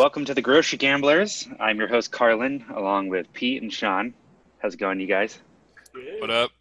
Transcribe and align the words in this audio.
welcome 0.00 0.24
to 0.24 0.32
the 0.32 0.40
Grocery 0.40 0.78
Gamblers. 0.78 1.46
I'm 1.60 1.76
your 1.76 1.86
host 1.86 2.10
Carlin, 2.10 2.64
along 2.74 3.08
with 3.08 3.30
Pete 3.34 3.60
and 3.60 3.70
Sean. 3.70 4.14
How's 4.58 4.72
it 4.72 4.80
going, 4.80 4.98
you 4.98 5.06
guys? 5.06 5.38
What 6.20 6.30
up? 6.30 6.52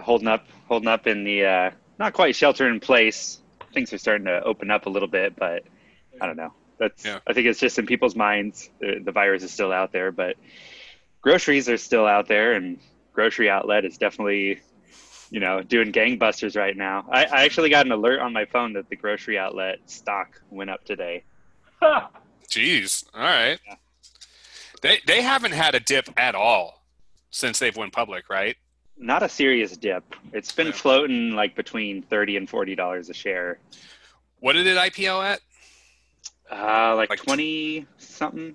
Holding 0.00 0.26
up, 0.26 0.44
holding 0.66 0.88
up 0.88 1.06
in 1.06 1.22
the 1.22 1.44
uh, 1.44 1.70
not 1.96 2.12
quite 2.12 2.34
shelter 2.34 2.68
in 2.68 2.80
place. 2.80 3.40
Things 3.72 3.92
are 3.92 3.98
starting 3.98 4.24
to 4.24 4.42
open 4.42 4.72
up 4.72 4.86
a 4.86 4.90
little 4.90 5.06
bit, 5.06 5.36
but 5.36 5.62
I 6.20 6.26
don't 6.26 6.36
know. 6.36 6.52
That's 6.76 7.04
Yeah. 7.04 7.20
I 7.24 7.34
think 7.34 7.46
it's 7.46 7.60
just 7.60 7.78
in 7.78 7.86
people's 7.86 8.16
minds. 8.16 8.68
The, 8.80 8.98
the 8.98 9.12
virus 9.12 9.44
is 9.44 9.52
still 9.52 9.70
out 9.70 9.92
there, 9.92 10.10
but 10.10 10.34
groceries 11.20 11.68
are 11.68 11.76
still 11.76 12.04
out 12.04 12.26
there, 12.26 12.54
and 12.54 12.80
grocery 13.12 13.48
outlet 13.48 13.84
is 13.84 13.96
definitely, 13.96 14.58
you 15.30 15.38
know, 15.38 15.62
doing 15.62 15.92
gangbusters 15.92 16.56
right 16.56 16.76
now. 16.76 17.06
I, 17.08 17.26
I 17.26 17.44
actually 17.44 17.70
got 17.70 17.86
an 17.86 17.92
alert 17.92 18.18
on 18.18 18.32
my 18.32 18.46
phone 18.46 18.72
that 18.72 18.88
the 18.88 18.96
grocery 18.96 19.38
outlet 19.38 19.78
stock 19.86 20.42
went 20.50 20.70
up 20.70 20.84
today. 20.84 21.22
Jeez. 22.50 23.04
All 23.14 23.20
right. 23.20 23.58
Yeah. 23.66 23.74
They 24.82 25.00
they 25.06 25.22
haven't 25.22 25.52
had 25.52 25.74
a 25.74 25.80
dip 25.80 26.08
at 26.16 26.34
all 26.34 26.82
since 27.30 27.58
they've 27.58 27.76
went 27.76 27.92
public, 27.92 28.28
right? 28.28 28.56
Not 28.96 29.22
a 29.22 29.28
serious 29.28 29.76
dip. 29.76 30.04
It's 30.32 30.52
been 30.52 30.68
Yeah. 30.68 30.72
floating 30.72 31.30
like 31.32 31.54
between 31.56 32.02
thirty 32.02 32.36
and 32.36 32.48
forty 32.48 32.74
dollars 32.74 33.08
a 33.10 33.14
share. 33.14 33.58
What 34.40 34.52
did 34.52 34.66
it 34.66 34.76
IPO 34.76 35.24
at? 35.24 35.40
Uh, 36.50 36.94
like 36.96 37.10
Like- 37.10 37.22
twenty 37.22 37.86
something. 37.98 38.54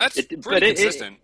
That's 0.00 0.16
It- 0.16 0.28
pretty 0.28 0.42
but 0.42 0.62
it- 0.62 0.70
it- 0.70 0.76
consistent. 0.76 1.18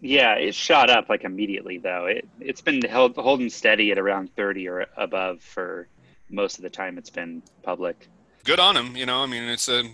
Yeah, 0.00 0.34
it 0.34 0.54
shot 0.54 0.90
up 0.90 1.08
like 1.08 1.24
immediately 1.24 1.78
though. 1.78 2.06
It 2.06 2.28
it's 2.40 2.60
been 2.60 2.82
held 2.82 3.16
holding 3.16 3.48
steady 3.48 3.90
at 3.90 3.98
around 3.98 4.34
thirty 4.36 4.68
or 4.68 4.86
above 4.96 5.42
for 5.42 5.88
most 6.28 6.58
of 6.58 6.62
the 6.62 6.70
time 6.70 6.98
it's 6.98 7.10
been 7.10 7.42
public. 7.62 8.08
good 8.44 8.60
on 8.60 8.74
them. 8.74 8.94
You 8.96 9.06
know, 9.06 9.22
I 9.22 9.26
mean, 9.26 9.44
it's 9.44 9.68
a 9.68 9.84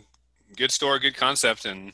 good 0.57 0.71
store, 0.71 0.99
good 0.99 1.17
concept, 1.17 1.65
and 1.65 1.93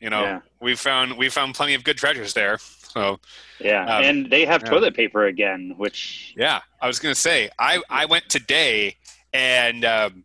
you 0.00 0.10
know, 0.10 0.22
Yeah. 0.22 0.40
we 0.60 0.76
found 0.76 1.16
we 1.16 1.28
found 1.28 1.54
plenty 1.54 1.74
of 1.74 1.82
good 1.84 1.96
treasures 1.98 2.32
there. 2.34 2.58
So 2.58 3.20
Yeah, 3.60 3.82
Um, 3.84 4.04
and 4.04 4.30
they 4.30 4.44
have 4.44 4.62
yeah. 4.62 4.70
toilet 4.70 4.94
paper 4.94 5.26
again, 5.26 5.74
which 5.76 6.34
yeah, 6.36 6.60
I 6.80 6.86
was 6.86 6.98
gonna 6.98 7.14
say 7.14 7.50
I 7.58 7.82
I 7.90 8.04
went 8.06 8.28
today 8.28 8.96
and 9.32 9.84
um, 9.84 10.24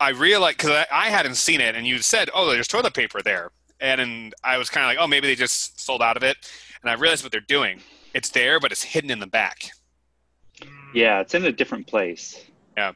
I 0.00 0.10
realized 0.10 0.58
because 0.58 0.70
I, 0.70 0.86
I 0.90 1.10
hadn't 1.10 1.34
seen 1.36 1.60
it, 1.60 1.74
and 1.74 1.86
you 1.86 1.98
said, 1.98 2.30
oh, 2.34 2.50
there's 2.50 2.66
toilet 2.68 2.94
paper 2.94 3.20
there, 3.22 3.50
and, 3.80 4.00
and 4.00 4.34
I 4.42 4.58
was 4.58 4.70
kind 4.70 4.84
of 4.84 4.88
like, 4.88 4.98
oh, 4.98 5.06
maybe 5.06 5.26
they 5.28 5.34
just 5.34 5.78
sold 5.80 6.02
out 6.02 6.16
of 6.16 6.22
it, 6.22 6.36
and 6.82 6.90
I 6.90 6.94
realized 6.94 7.22
what 7.22 7.32
they're 7.32 7.40
doing. 7.42 7.80
It's 8.14 8.30
there, 8.30 8.58
but 8.60 8.72
it's 8.72 8.82
hidden 8.82 9.10
in 9.10 9.18
the 9.18 9.26
back, 9.26 9.70
yeah, 10.94 11.20
it's 11.20 11.34
in 11.34 11.44
a 11.44 11.52
different 11.52 11.86
place. 11.86 12.44
Yeah, 12.76 12.92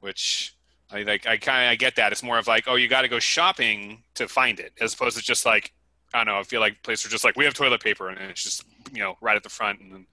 which. 0.00 0.55
I 0.90 1.02
like. 1.02 1.26
I 1.26 1.36
kind 1.36 1.64
of 1.64 1.70
I 1.70 1.74
get 1.76 1.96
that. 1.96 2.12
It's 2.12 2.22
more 2.22 2.38
of 2.38 2.46
like, 2.46 2.64
oh, 2.66 2.76
you 2.76 2.88
got 2.88 3.02
to 3.02 3.08
go 3.08 3.18
shopping 3.18 4.02
to 4.14 4.28
find 4.28 4.60
it, 4.60 4.72
as 4.80 4.94
opposed 4.94 5.16
to 5.16 5.22
just 5.22 5.44
like, 5.44 5.72
I 6.14 6.18
don't 6.18 6.26
know. 6.26 6.38
I 6.38 6.42
feel 6.44 6.60
like 6.60 6.82
places 6.82 7.06
are 7.06 7.10
just 7.10 7.24
like, 7.24 7.36
we 7.36 7.44
have 7.44 7.54
toilet 7.54 7.82
paper, 7.82 8.08
and 8.08 8.30
it's 8.30 8.42
just 8.42 8.64
you 8.92 9.00
know 9.00 9.16
right 9.20 9.36
at 9.36 9.42
the 9.42 9.48
front, 9.48 9.80
and 9.80 9.92
then, 9.92 10.06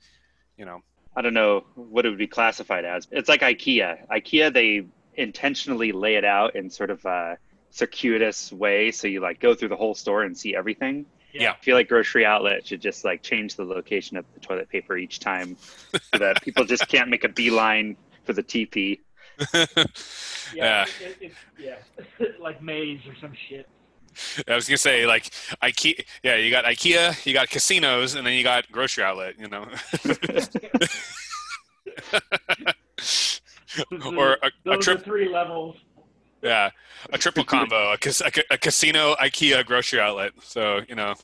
you 0.57 0.65
know, 0.65 0.81
I 1.15 1.21
don't 1.21 1.33
know 1.33 1.65
what 1.75 2.05
it 2.05 2.09
would 2.09 2.17
be 2.17 2.27
classified 2.27 2.85
as. 2.85 3.07
It's 3.11 3.29
like 3.29 3.41
IKEA. 3.41 4.07
IKEA 4.07 4.53
they 4.53 4.85
intentionally 5.15 5.91
lay 5.91 6.15
it 6.15 6.25
out 6.25 6.55
in 6.55 6.69
sort 6.69 6.89
of 6.89 7.05
a 7.05 7.37
circuitous 7.69 8.51
way, 8.51 8.91
so 8.91 9.07
you 9.07 9.19
like 9.19 9.39
go 9.39 9.53
through 9.53 9.69
the 9.69 9.75
whole 9.75 9.93
store 9.93 10.23
and 10.23 10.37
see 10.37 10.55
everything. 10.55 11.05
Yeah. 11.33 11.51
I 11.51 11.63
feel 11.63 11.75
like 11.75 11.87
grocery 11.87 12.25
outlet 12.25 12.65
should 12.67 12.81
just 12.81 13.03
like 13.03 13.23
change 13.23 13.55
the 13.55 13.63
location 13.63 14.17
of 14.17 14.25
the 14.33 14.39
toilet 14.39 14.69
paper 14.69 14.97
each 14.97 15.19
time, 15.19 15.57
so 15.91 16.19
that 16.19 16.41
people 16.43 16.65
just 16.65 16.87
can't 16.87 17.09
make 17.09 17.23
a 17.23 17.29
beeline 17.29 17.95
for 18.23 18.33
the 18.33 18.43
TP. 18.43 18.99
Yeah. 20.53 20.85
It, 21.01 21.17
it, 21.19 21.31
yeah. 21.57 21.75
like 22.39 22.61
maze 22.61 22.99
or 23.07 23.15
some 23.19 23.33
shit. 23.49 23.67
I 24.47 24.53
was 24.55 24.67
gonna 24.67 24.77
say 24.77 25.07
like 25.07 25.31
IKEA. 25.63 26.05
Yeah, 26.21 26.35
you 26.35 26.51
got 26.51 26.65
IKEA, 26.65 27.25
you 27.25 27.33
got 27.33 27.49
casinos, 27.49 28.13
and 28.13 28.27
then 28.27 28.33
you 28.33 28.43
got 28.43 28.71
grocery 28.71 29.03
outlet. 29.03 29.39
You 29.39 29.47
know, 29.47 29.61
or 34.17 34.33
a, 34.33 34.47
a 34.47 34.51
Those 34.63 34.85
trip. 34.85 35.03
three 35.03 35.29
levels. 35.29 35.77
Yeah, 36.43 36.69
a 37.11 37.17
triple 37.17 37.43
combo: 37.43 37.93
a, 37.93 37.93
a, 37.93 38.31
a 38.51 38.57
casino, 38.57 39.15
IKEA, 39.15 39.65
grocery 39.65 39.99
outlet. 39.99 40.33
So 40.43 40.81
you 40.87 40.95
know 40.95 41.15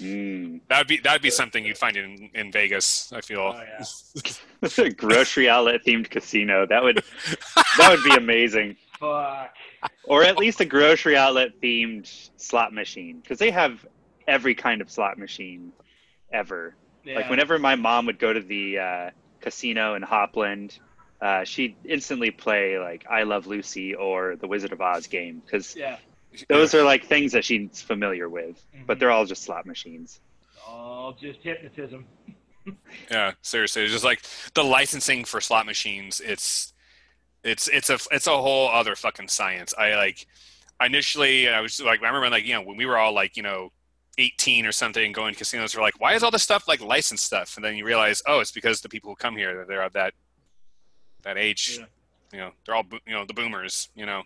Mm. 0.00 0.60
that 0.68 0.78
would 0.78 0.86
be 0.86 0.98
that 0.98 1.12
would 1.12 1.22
be 1.22 1.30
something 1.30 1.64
you'd 1.64 1.78
find 1.78 1.96
in 1.96 2.30
in 2.34 2.52
Vegas. 2.52 3.12
I 3.12 3.20
feel. 3.20 3.54
Oh 3.54 3.62
yeah. 4.62 4.88
grocery 4.96 5.48
outlet 5.48 5.84
themed 5.84 6.10
casino. 6.10 6.66
That 6.66 6.82
would 6.82 7.02
that 7.78 7.90
would 7.90 8.04
be 8.04 8.16
amazing. 8.16 8.76
Fuck. 8.98 9.54
Or 10.04 10.24
at 10.24 10.38
least 10.38 10.60
a 10.60 10.64
grocery 10.64 11.16
outlet 11.16 11.60
themed 11.60 12.30
slot 12.36 12.72
machine 12.72 13.20
because 13.20 13.38
they 13.38 13.50
have 13.50 13.86
every 14.26 14.54
kind 14.54 14.80
of 14.80 14.90
slot 14.90 15.18
machine 15.18 15.72
ever. 16.32 16.74
Yeah. 17.04 17.16
Like 17.16 17.30
whenever 17.30 17.58
my 17.58 17.76
mom 17.76 18.06
would 18.06 18.18
go 18.18 18.32
to 18.32 18.40
the 18.40 18.78
uh, 18.78 19.10
casino 19.40 19.94
in 19.94 20.02
Hopland, 20.02 20.78
uh, 21.20 21.44
she'd 21.44 21.76
instantly 21.84 22.30
play 22.30 22.78
like 22.78 23.06
I 23.08 23.22
Love 23.22 23.46
Lucy 23.46 23.94
or 23.94 24.36
the 24.36 24.46
Wizard 24.48 24.72
of 24.72 24.80
Oz 24.80 25.06
game 25.06 25.40
because 25.44 25.74
Yeah. 25.76 25.96
Those 26.48 26.74
are 26.74 26.82
like 26.82 27.04
things 27.06 27.32
that 27.32 27.44
she's 27.44 27.80
familiar 27.80 28.28
with, 28.28 28.64
but 28.86 28.96
Mhm. 28.96 29.00
they're 29.00 29.10
all 29.10 29.24
just 29.26 29.42
slot 29.42 29.66
machines. 29.66 30.20
all 30.66 31.12
just 31.14 31.40
hypnotism. 31.42 32.04
Yeah, 33.10 33.32
seriously, 33.40 33.82
it's 33.84 33.92
just 33.92 34.04
like 34.04 34.20
the 34.52 34.62
licensing 34.62 35.24
for 35.24 35.40
slot 35.40 35.64
machines. 35.64 36.20
It's 36.20 36.74
it's 37.42 37.66
it's 37.68 37.88
a 37.88 37.98
it's 38.10 38.26
a 38.26 38.36
whole 38.36 38.68
other 38.68 38.94
fucking 38.94 39.28
science. 39.28 39.72
I 39.78 39.94
like 39.94 40.26
initially 40.84 41.48
I 41.48 41.60
was 41.60 41.80
like 41.80 42.02
I 42.02 42.06
remember 42.06 42.28
like 42.28 42.44
you 42.44 42.52
know 42.52 42.60
when 42.62 42.76
we 42.76 42.84
were 42.84 42.98
all 42.98 43.14
like 43.14 43.36
you 43.38 43.42
know 43.42 43.72
18 44.18 44.66
or 44.66 44.72
something 44.72 45.12
going 45.12 45.32
to 45.32 45.38
casinos 45.38 45.74
we're 45.76 45.80
like 45.82 45.98
why 46.00 46.14
is 46.14 46.22
all 46.22 46.30
this 46.30 46.42
stuff 46.42 46.66
like 46.68 46.80
licensed 46.80 47.24
stuff 47.24 47.56
and 47.56 47.64
then 47.64 47.76
you 47.76 47.84
realize 47.86 48.20
oh 48.26 48.40
it's 48.40 48.50
because 48.52 48.80
the 48.80 48.88
people 48.88 49.10
who 49.10 49.16
come 49.16 49.36
here 49.36 49.64
they're 49.66 49.82
of 49.82 49.92
that 49.94 50.12
that 51.22 51.38
age 51.38 51.78
Yeah. 51.78 51.86
you 52.32 52.38
know 52.38 52.50
they're 52.66 52.74
all 52.74 52.84
you 53.06 53.12
know 53.14 53.24
the 53.24 53.32
boomers 53.34 53.88
you 53.94 54.06
know 54.06 54.22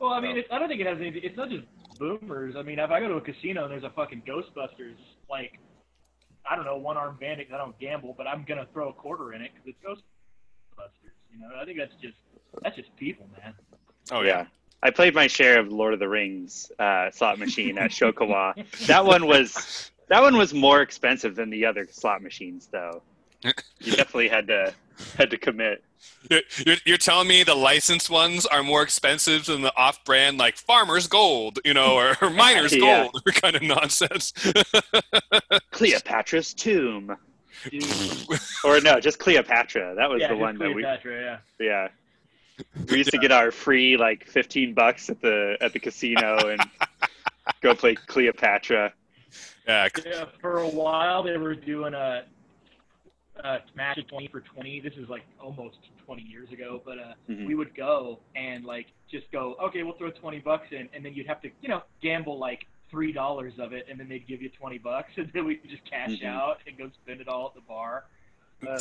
Well, 0.00 0.12
I 0.12 0.20
mean, 0.20 0.38
it, 0.38 0.46
I 0.50 0.58
don't 0.58 0.68
think 0.68 0.80
it 0.80 0.86
has 0.86 0.98
anything. 0.98 1.20
It's 1.24 1.36
not 1.36 1.50
just 1.50 1.64
boomers. 1.98 2.54
I 2.56 2.62
mean, 2.62 2.78
if 2.78 2.90
I 2.90 3.00
go 3.00 3.08
to 3.08 3.14
a 3.16 3.20
casino 3.20 3.64
and 3.64 3.72
there's 3.72 3.84
a 3.84 3.90
fucking 3.90 4.22
Ghostbusters, 4.26 4.96
like, 5.28 5.58
I 6.48 6.56
don't 6.56 6.64
know, 6.64 6.76
one 6.76 6.96
armed 6.96 7.20
bandit. 7.20 7.48
'cause 7.48 7.54
I 7.54 7.58
don't 7.58 7.78
gamble, 7.78 8.14
but 8.16 8.26
I'm 8.26 8.44
gonna 8.44 8.66
throw 8.72 8.88
a 8.88 8.92
quarter 8.92 9.34
in 9.34 9.42
it 9.42 9.50
because 9.54 9.68
it's 9.68 9.78
Ghostbusters. 9.84 11.12
You 11.32 11.40
know, 11.40 11.50
I 11.60 11.64
think 11.64 11.78
that's 11.78 11.94
just 12.00 12.16
that's 12.62 12.76
just 12.76 12.94
people, 12.96 13.28
man. 13.42 13.54
oh 14.10 14.22
yeah, 14.22 14.46
I 14.82 14.90
played 14.90 15.14
my 15.14 15.26
share 15.26 15.60
of 15.60 15.70
Lord 15.70 15.92
of 15.92 16.00
the 16.00 16.08
Rings 16.08 16.72
uh, 16.78 17.10
slot 17.10 17.38
machine 17.38 17.76
at 17.78 17.92
Sho-Ka-Wah. 17.92 18.54
that 18.86 19.04
one 19.04 19.26
was 19.26 19.90
that 20.08 20.22
one 20.22 20.36
was 20.38 20.54
more 20.54 20.80
expensive 20.80 21.34
than 21.36 21.50
the 21.50 21.66
other 21.66 21.86
slot 21.90 22.22
machines, 22.22 22.68
though. 22.72 23.02
You 23.80 23.92
definitely 23.92 24.28
had 24.28 24.46
to 24.48 24.72
had 25.16 25.30
to 25.30 25.38
commit. 25.38 25.82
You're, 26.30 26.40
you're, 26.64 26.76
you're 26.84 26.98
telling 26.98 27.28
me 27.28 27.42
the 27.42 27.54
licensed 27.54 28.10
ones 28.10 28.46
are 28.46 28.62
more 28.62 28.82
expensive 28.82 29.46
than 29.46 29.62
the 29.62 29.74
off-brand 29.76 30.38
like 30.38 30.56
Farmer's 30.56 31.06
Gold, 31.06 31.58
you 31.64 31.74
know, 31.74 31.94
or, 31.94 32.16
or 32.22 32.30
Miner's 32.30 32.74
Yeah. 32.74 33.08
Gold, 33.12 33.24
kind 33.34 33.56
of 33.56 33.62
nonsense. 33.62 34.32
Cleopatra's 35.70 36.54
Tomb, 36.54 37.16
or 38.64 38.80
no, 38.80 39.00
just 39.00 39.18
Cleopatra. 39.18 39.94
That 39.96 40.08
was 40.08 40.20
yeah, 40.20 40.28
the 40.28 40.34
just 40.34 40.40
one 40.40 40.58
that 40.58 40.68
we 40.68 40.82
Cleopatra, 40.82 41.40
yeah. 41.58 41.66
yeah. 41.66 41.88
We 42.90 42.98
used 42.98 43.10
to 43.10 43.18
get 43.18 43.30
our 43.30 43.50
free 43.52 43.96
like 43.96 44.26
fifteen 44.26 44.74
bucks 44.74 45.08
at 45.08 45.20
the 45.20 45.56
at 45.60 45.72
the 45.72 45.78
casino 45.78 46.48
and 46.48 46.60
go 47.60 47.74
play 47.74 47.94
Cleopatra. 47.94 48.92
yeah, 49.66 49.88
Yeah, 50.04 50.24
for 50.40 50.58
a 50.58 50.68
while 50.68 51.22
they 51.22 51.36
were 51.36 51.54
doing 51.54 51.94
a, 51.94 52.24
match 53.74 53.98
of 53.98 54.06
20 54.08 54.28
for 54.28 54.40
20. 54.40 54.80
This 54.80 54.94
is 54.94 55.08
like 55.08 55.22
almost 55.40 55.76
20 56.04 56.22
years 56.22 56.50
ago, 56.52 56.82
but 56.84 56.98
uh, 56.98 57.14
Mhm. 57.28 57.46
we 57.46 57.54
would 57.54 57.74
go 57.74 58.20
and 58.34 58.64
like 58.64 58.86
just 59.10 59.30
go, 59.30 59.54
okay, 59.62 59.82
we'll 59.82 59.96
throw 59.96 60.10
20 60.10 60.40
bucks 60.40 60.68
in, 60.72 60.88
and 60.92 61.04
then 61.04 61.14
you'd 61.14 61.26
have 61.26 61.40
to, 61.42 61.50
you 61.60 61.68
know, 61.68 61.82
gamble 62.02 62.38
like 62.38 62.66
three 62.90 63.12
dollars 63.12 63.52
of 63.58 63.72
it, 63.72 63.86
and 63.90 64.00
then 64.00 64.08
they'd 64.08 64.26
give 64.26 64.40
you 64.42 64.48
20 64.50 64.78
bucks, 64.78 65.10
and 65.16 65.30
then 65.32 65.44
we 65.44 65.56
could 65.56 65.70
just 65.70 65.84
cash 65.84 66.10
Mhm. 66.10 66.24
out 66.24 66.60
and 66.66 66.76
go 66.78 66.90
spend 67.02 67.20
it 67.20 67.28
all 67.28 67.46
at 67.48 67.54
the 67.54 67.60
bar. 67.60 68.04
Uh, 68.66 68.78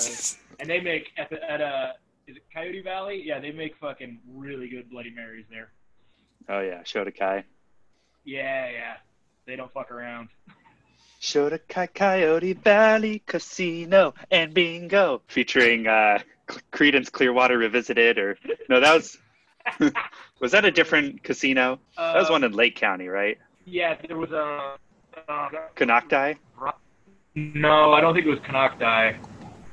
and 0.60 0.68
they 0.70 0.80
make 0.80 1.12
at, 1.18 1.30
the, 1.30 1.52
at 1.52 1.62
uh, 1.62 1.94
is 2.26 2.36
it 2.38 2.44
Coyote 2.52 2.82
Valley? 2.82 3.22
Yeah, 3.24 3.40
they 3.40 3.52
make 3.52 3.76
fucking 3.78 4.20
really 4.28 4.68
good 4.70 4.90
Bloody 4.90 5.12
Marys 5.12 5.46
there. 5.50 5.72
Oh 6.50 6.62
yeah, 6.62 6.82
Shodakai. 6.82 7.44
Yeah, 8.24 8.70
yeah, 8.70 8.98
they 9.46 9.56
don't 9.56 9.72
fuck 9.74 9.92
around. 9.92 10.30
Shodakai 11.28 11.94
Coyote 11.94 12.54
Valley 12.54 13.22
Casino 13.26 14.14
and 14.32 14.54
Bingo, 14.54 15.22
featuring 15.28 15.86
uh, 15.86 16.20
Creedence 16.72 17.12
Clearwater 17.12 17.58
Revisited, 17.58 18.18
or 18.18 18.38
no, 18.70 18.80
that 18.80 18.94
was 18.94 19.18
was 20.40 20.54
that 20.54 20.64
a 20.64 20.72
different 20.72 21.24
casino? 21.24 21.80
Uh, 21.98 22.14
That 22.14 22.20
was 22.20 22.30
one 22.30 22.46
in 22.46 22.54
Lake 22.54 22.78
County, 22.78 23.10
right? 23.10 23.38
Yeah, 23.66 23.96
there 24.08 24.16
was 24.16 24.32
a. 24.32 24.78
Uh, 25.28 25.50
Konocti. 25.76 26.38
no, 27.36 27.92
I 27.92 28.00
don't 28.00 28.14
think 28.14 28.26
it 28.26 28.30
was 28.30 28.40
Konocti. 28.40 29.18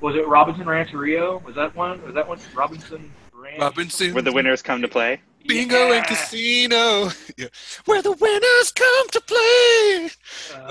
Was 0.00 0.16
it 0.16 0.26
Robinson 0.26 0.66
Rancheria? 0.66 1.36
Was 1.36 1.54
that 1.54 1.76
one? 1.76 2.02
Was 2.02 2.14
that 2.14 2.26
one 2.26 2.40
Robinson? 2.56 3.12
Robinson. 3.58 4.14
Where 4.14 4.22
the 4.22 4.32
winners 4.32 4.62
come 4.62 4.82
to 4.82 4.88
play. 4.88 5.20
Bingo 5.46 5.92
and 5.92 6.06
casino, 6.06 7.10
yeah. 7.36 7.48
where 7.84 8.00
the 8.00 8.12
winners 8.12 8.72
come 8.72 9.08
to 9.10 9.20
play. 9.20 10.10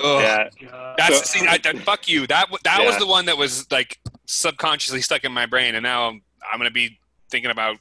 Oh, 0.03 0.19
Yeah. 0.19 0.50
God. 0.68 0.95
That's 0.97 1.18
So- 1.31 1.39
see, 1.39 1.47
I, 1.47 1.59
that, 1.59 1.77
fuck 1.80 2.07
you. 2.07 2.25
That 2.25 2.45
w- 2.45 2.57
that 2.63 2.83
was 2.83 2.97
the 2.97 3.06
one 3.06 3.25
that 3.25 3.38
was 3.38 3.69
like 3.71 4.00
subconsciously 4.25 5.01
stuck 5.01 5.24
in 5.25 5.31
my 5.31 5.45
brain, 5.45 5.75
and 5.75 5.83
now 5.83 6.07
I'm, 6.09 6.21
I'm 6.51 6.57
gonna 6.59 6.71
be 6.71 6.97
thinking 7.30 7.51
about 7.51 7.77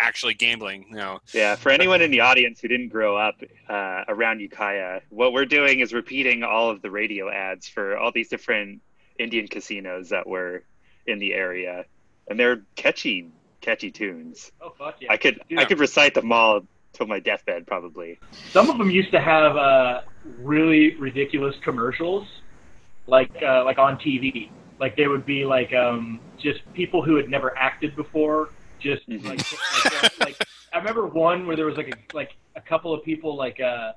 actually 0.00 0.34
gambling. 0.34 0.86
You 0.90 0.96
know, 0.96 1.18
Yeah, 1.34 1.56
for 1.56 1.70
anyone 1.70 2.00
in 2.00 2.12
the 2.12 2.20
audience 2.20 2.60
who 2.60 2.68
didn't 2.68 2.90
grow 2.90 3.16
up 3.16 3.40
uh, 3.68 4.04
around 4.06 4.38
Ukiah, 4.40 5.00
what 5.10 5.32
we're 5.32 5.46
doing 5.46 5.80
is 5.80 5.92
repeating 5.92 6.44
all 6.44 6.70
of 6.70 6.80
the 6.80 6.90
radio 6.92 7.28
ads 7.28 7.66
for 7.66 7.96
all 7.98 8.12
these 8.12 8.28
different 8.28 8.80
Indian 9.18 9.48
casinos 9.48 10.10
that 10.10 10.28
were 10.28 10.62
in 11.08 11.18
the 11.18 11.34
area, 11.34 11.84
and 12.28 12.38
they're 12.38 12.62
catchy, 12.76 13.30
catchy 13.66 13.90
tunes. 13.90 14.52
Oh 14.60 14.72
fuck 14.78 14.94
yeah. 15.00 15.12
I 15.12 15.16
could 15.16 15.40
Yeah. 15.48 15.60
I 15.60 15.64
could 15.64 15.80
recite 15.80 16.14
them 16.14 16.30
all 16.32 16.60
till 16.92 17.06
my 17.06 17.18
deathbed 17.18 17.66
probably. 17.66 18.18
Some 18.52 18.70
of 18.70 18.78
them 18.78 18.90
used 18.90 19.10
to 19.10 19.20
have 19.20 19.56
uh, 19.56 20.02
really 20.38 20.94
ridiculous 20.96 21.54
commercials, 21.64 22.26
like 23.06 23.32
uh, 23.42 23.64
like 23.64 23.78
on 23.78 23.96
TV. 23.98 24.50
Like 24.78 24.96
they 24.96 25.08
would 25.08 25.26
be 25.26 25.44
like 25.44 25.74
um, 25.74 26.20
just 26.38 26.60
people 26.74 27.02
who 27.02 27.16
had 27.16 27.28
never 27.28 27.56
acted 27.58 27.96
before. 27.96 28.50
Just 28.78 29.08
Mhm. 29.08 29.24
like 29.24 29.40
like, 29.40 30.04
uh, 30.04 30.08
like 30.20 30.36
I 30.72 30.78
remember 30.78 31.06
one 31.06 31.46
where 31.46 31.56
there 31.56 31.66
was 31.66 31.76
like 31.76 31.88
a 31.88 32.16
like 32.16 32.30
a 32.54 32.60
couple 32.60 32.94
of 32.94 33.02
people 33.02 33.36
like 33.36 33.58
uh 33.60 33.92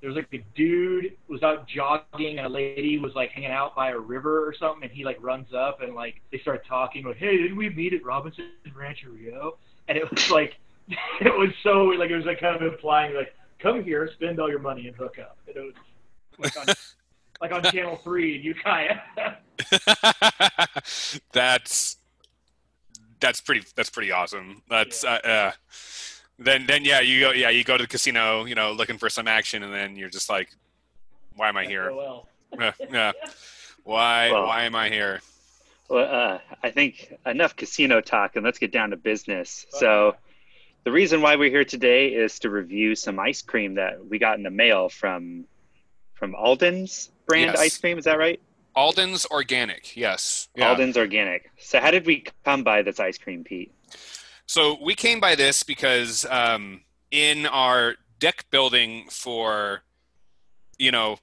there 0.00 0.10
was 0.10 0.16
like 0.16 0.28
a 0.32 0.44
dude 0.54 1.16
was 1.28 1.42
out 1.42 1.66
jogging 1.68 2.38
and 2.38 2.46
a 2.46 2.48
lady 2.48 2.98
was 2.98 3.14
like 3.14 3.30
hanging 3.30 3.50
out 3.50 3.74
by 3.74 3.90
a 3.90 3.98
river 3.98 4.46
or 4.46 4.54
something 4.54 4.84
and 4.84 4.92
he 4.92 5.04
like 5.04 5.16
runs 5.20 5.52
up 5.54 5.80
and 5.82 5.94
like 5.94 6.20
they 6.30 6.38
start 6.38 6.64
talking 6.66 7.04
like 7.04 7.16
hey 7.16 7.36
didn't 7.36 7.56
we 7.56 7.70
meet 7.70 7.92
at 7.92 8.04
Robinson 8.04 8.50
Rancheria 8.74 9.50
and 9.88 9.98
it 9.98 10.10
was 10.10 10.30
like 10.30 10.56
it 11.20 11.36
was 11.36 11.50
so 11.62 11.84
like 11.84 12.10
it 12.10 12.16
was 12.16 12.24
like 12.24 12.40
kind 12.40 12.56
of 12.56 12.62
implying 12.62 13.14
like 13.14 13.34
come 13.58 13.82
here 13.82 14.08
spend 14.14 14.40
all 14.40 14.48
your 14.48 14.60
money 14.60 14.86
and 14.86 14.96
hook 14.96 15.18
up. 15.18 15.36
And 15.46 15.56
it 15.56 15.60
was 15.60 15.74
like 16.38 16.56
on, 16.56 16.74
like 17.40 17.52
on 17.52 17.72
channel 17.72 17.96
three 18.04 18.36
in 18.36 18.42
Ukiah 18.42 19.00
that's 21.32 21.96
that's 23.20 23.40
pretty 23.40 23.66
that's 23.74 23.90
pretty 23.90 24.12
awesome. 24.12 24.62
That's 24.68 25.04
uh, 25.04 25.18
uh, 25.24 25.52
then 26.38 26.66
then 26.66 26.84
yeah 26.84 27.00
you 27.00 27.20
go 27.20 27.30
yeah 27.32 27.50
you 27.50 27.64
go 27.64 27.76
to 27.76 27.84
the 27.84 27.88
casino 27.88 28.44
you 28.44 28.54
know 28.54 28.72
looking 28.72 28.98
for 28.98 29.08
some 29.10 29.26
action 29.26 29.62
and 29.62 29.72
then 29.74 29.96
you're 29.96 30.08
just 30.08 30.28
like 30.30 30.48
why 31.36 31.48
am 31.48 31.56
I 31.56 31.66
here? 31.66 31.92
well 31.94 32.26
yeah, 32.58 32.72
yeah. 32.90 33.12
Why 33.84 34.30
Well- 34.32 34.46
why 34.46 34.64
am 34.64 34.74
I 34.74 34.88
here? 34.88 35.20
Well, 35.88 36.04
uh, 36.34 36.38
I 36.62 36.70
think 36.70 37.14
enough 37.24 37.56
casino 37.56 38.02
talk, 38.02 38.36
and 38.36 38.44
let's 38.44 38.58
get 38.58 38.72
down 38.72 38.90
to 38.90 38.96
business. 38.98 39.64
So, 39.70 40.16
the 40.84 40.92
reason 40.92 41.22
why 41.22 41.36
we're 41.36 41.48
here 41.48 41.64
today 41.64 42.08
is 42.08 42.38
to 42.40 42.50
review 42.50 42.94
some 42.94 43.18
ice 43.18 43.40
cream 43.40 43.76
that 43.76 44.04
we 44.06 44.18
got 44.18 44.36
in 44.36 44.42
the 44.42 44.50
mail 44.50 44.90
from 44.90 45.46
from 46.12 46.34
Alden's 46.34 47.10
brand 47.26 47.52
Yes. 47.52 47.58
ice 47.60 47.78
cream. 47.78 47.96
Is 47.96 48.04
that 48.04 48.18
right? 48.18 48.38
Alden's 48.76 49.24
organic, 49.26 49.96
yes. 49.96 50.48
Yeah. 50.54 50.68
Alden's 50.68 50.98
Organic. 50.98 51.50
So, 51.58 51.80
how 51.80 51.90
did 51.90 52.04
we 52.04 52.24
come 52.44 52.64
by 52.64 52.82
this 52.82 53.00
ice 53.00 53.16
cream, 53.16 53.42
Pete? 53.42 53.72
So 54.48 54.78
we 54.82 54.94
came 54.94 55.20
by 55.20 55.34
this 55.34 55.62
because 55.62 56.24
um, 56.30 56.80
in 57.10 57.44
our 57.44 57.96
deck 58.18 58.46
building 58.50 59.04
for, 59.10 59.82
you 60.78 60.90
know, 60.90 61.18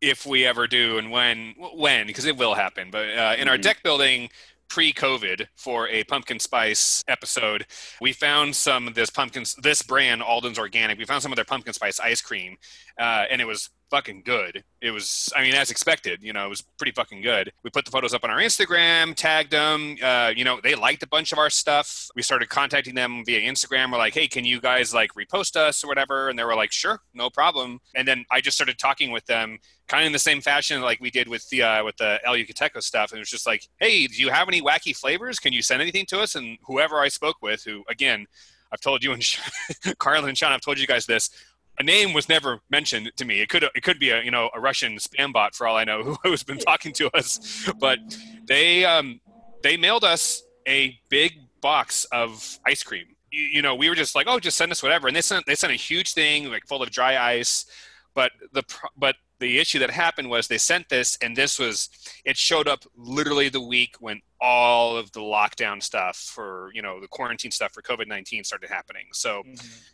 if 0.00 0.24
we 0.24 0.46
ever 0.46 0.68
do 0.68 0.96
and 0.98 1.10
when, 1.10 1.54
when 1.74 2.06
because 2.06 2.26
it 2.26 2.36
will 2.36 2.54
happen, 2.54 2.90
but 2.92 3.08
uh, 3.18 3.34
in 3.38 3.48
our 3.48 3.58
Mhm. 3.58 3.62
deck 3.62 3.82
building 3.82 4.30
pre-COVID 4.68 5.48
for 5.56 5.88
a 5.88 6.04
pumpkin 6.04 6.38
spice 6.38 7.02
episode, 7.08 7.66
we 8.00 8.12
found 8.12 8.54
some 8.54 8.86
of 8.86 8.94
this 8.94 9.10
pumpkin, 9.10 9.44
this 9.58 9.82
brand 9.82 10.22
Alden's 10.22 10.58
Organic. 10.58 10.96
We 10.96 11.04
found 11.06 11.22
some 11.22 11.32
of 11.32 11.36
their 11.36 11.44
pumpkin 11.44 11.72
spice 11.72 11.98
ice 11.98 12.20
cream, 12.22 12.56
uh, 12.98 13.24
and 13.30 13.40
it 13.40 13.46
was 13.46 13.68
fucking 13.94 14.22
good. 14.24 14.64
It 14.80 14.90
was, 14.90 15.32
I 15.36 15.42
mean, 15.42 15.54
as 15.54 15.70
expected, 15.70 16.20
you 16.20 16.32
know, 16.32 16.44
it 16.44 16.48
was 16.48 16.62
pretty 16.62 16.90
fucking 16.90 17.22
good. 17.22 17.52
We 17.62 17.70
put 17.70 17.84
the 17.84 17.92
photos 17.92 18.12
up 18.12 18.24
on 18.24 18.30
our 18.30 18.40
Instagram, 18.40 19.14
tagged 19.14 19.52
them. 19.52 19.96
Uh, 20.02 20.32
you 20.34 20.42
know, 20.42 20.58
they 20.60 20.74
liked 20.74 21.04
a 21.04 21.06
bunch 21.06 21.30
of 21.30 21.38
our 21.38 21.48
stuff. 21.48 22.08
We 22.16 22.22
started 22.22 22.48
contacting 22.48 22.96
them 22.96 23.22
via 23.24 23.40
Instagram. 23.40 23.92
We're 23.92 23.98
like, 23.98 24.12
hey, 24.12 24.26
can 24.26 24.44
you 24.44 24.60
guys 24.60 24.92
like 24.92 25.12
repost 25.14 25.54
us 25.54 25.84
or 25.84 25.86
whatever? 25.86 26.28
And 26.28 26.36
they 26.36 26.42
were 26.42 26.56
like, 26.56 26.72
sure, 26.72 26.98
no 27.14 27.30
problem. 27.30 27.78
And 27.94 28.06
then 28.08 28.24
I 28.32 28.40
just 28.40 28.56
started 28.56 28.78
talking 28.78 29.12
with 29.12 29.24
them, 29.26 29.58
kind 29.86 30.02
of 30.02 30.06
in 30.06 30.12
the 30.12 30.18
same 30.18 30.40
fashion 30.40 30.80
like 30.80 31.00
we 31.00 31.12
did 31.12 31.28
with 31.28 31.48
the 31.50 31.62
uh, 31.62 31.84
with 31.84 31.96
the 31.98 32.18
El 32.24 32.34
Yucateco 32.34 32.82
stuff. 32.82 33.12
And 33.12 33.18
it 33.18 33.20
was 33.20 33.30
just 33.30 33.46
like, 33.46 33.68
hey, 33.78 34.08
do 34.08 34.20
you 34.20 34.30
have 34.30 34.48
any 34.48 34.60
wacky 34.60 34.96
flavors? 34.96 35.38
Can 35.38 35.52
you 35.52 35.62
send 35.62 35.80
anything 35.80 36.06
to 36.06 36.18
us? 36.18 36.34
And 36.34 36.58
whoever 36.66 36.98
I 36.98 37.06
spoke 37.06 37.36
with, 37.42 37.62
who 37.62 37.84
again, 37.88 38.26
I've 38.72 38.80
told 38.80 39.04
you 39.04 39.12
and 39.12 39.24
Carlin 39.98 40.28
and 40.28 40.36
Sean, 40.36 40.50
I've 40.50 40.60
told 40.60 40.80
you 40.80 40.86
guys 40.88 41.06
this 41.06 41.30
a 41.78 41.82
name 41.82 42.12
was 42.12 42.28
never 42.28 42.60
mentioned 42.70 43.10
to 43.16 43.24
me. 43.24 43.40
It 43.40 43.48
could 43.48 43.64
it 43.64 43.82
could 43.82 43.98
be 43.98 44.10
a 44.10 44.22
you 44.22 44.30
know 44.30 44.50
a 44.54 44.60
Russian 44.60 44.96
spam 44.96 45.32
bot 45.32 45.54
for 45.54 45.66
all 45.66 45.76
I 45.76 45.84
know 45.84 46.16
who's 46.22 46.42
been 46.50 46.58
talking 46.58 46.92
to 46.94 47.10
us. 47.16 47.68
But 47.78 47.98
they 48.46 48.84
um, 48.84 49.20
they 49.62 49.76
mailed 49.76 50.04
us 50.04 50.42
a 50.66 50.98
big 51.08 51.32
box 51.60 52.04
of 52.12 52.58
ice 52.66 52.82
cream. 52.82 53.06
You, 53.30 53.44
you 53.44 53.62
know, 53.62 53.74
we 53.74 53.88
were 53.88 53.94
just 53.94 54.14
like, 54.14 54.26
oh, 54.28 54.38
just 54.38 54.56
send 54.56 54.70
us 54.70 54.82
whatever, 54.82 55.08
and 55.08 55.16
they 55.16 55.22
sent 55.22 55.46
they 55.46 55.54
sent 55.54 55.72
a 55.72 55.76
huge 55.76 56.14
thing 56.14 56.50
like 56.50 56.66
full 56.66 56.82
of 56.82 56.90
dry 56.90 57.16
ice. 57.16 57.66
But 58.14 58.30
the 58.52 58.62
but 58.96 59.16
the 59.40 59.58
issue 59.58 59.80
that 59.80 59.90
happened 59.90 60.30
was 60.30 60.46
they 60.46 60.58
sent 60.58 60.88
this, 60.88 61.18
and 61.20 61.36
this 61.36 61.58
was 61.58 61.88
it 62.24 62.36
showed 62.36 62.68
up 62.68 62.84
literally 62.96 63.48
the 63.48 63.60
week 63.60 63.96
when 63.98 64.20
all 64.40 64.96
of 64.96 65.10
the 65.12 65.20
lockdown 65.20 65.82
stuff 65.82 66.16
for 66.16 66.70
you 66.72 66.82
know 66.82 67.00
the 67.00 67.08
quarantine 67.08 67.50
stuff 67.50 67.72
for 67.72 67.82
COVID 67.82 68.06
nineteen 68.06 68.44
started 68.44 68.70
happening. 68.70 69.06
So 69.12 69.42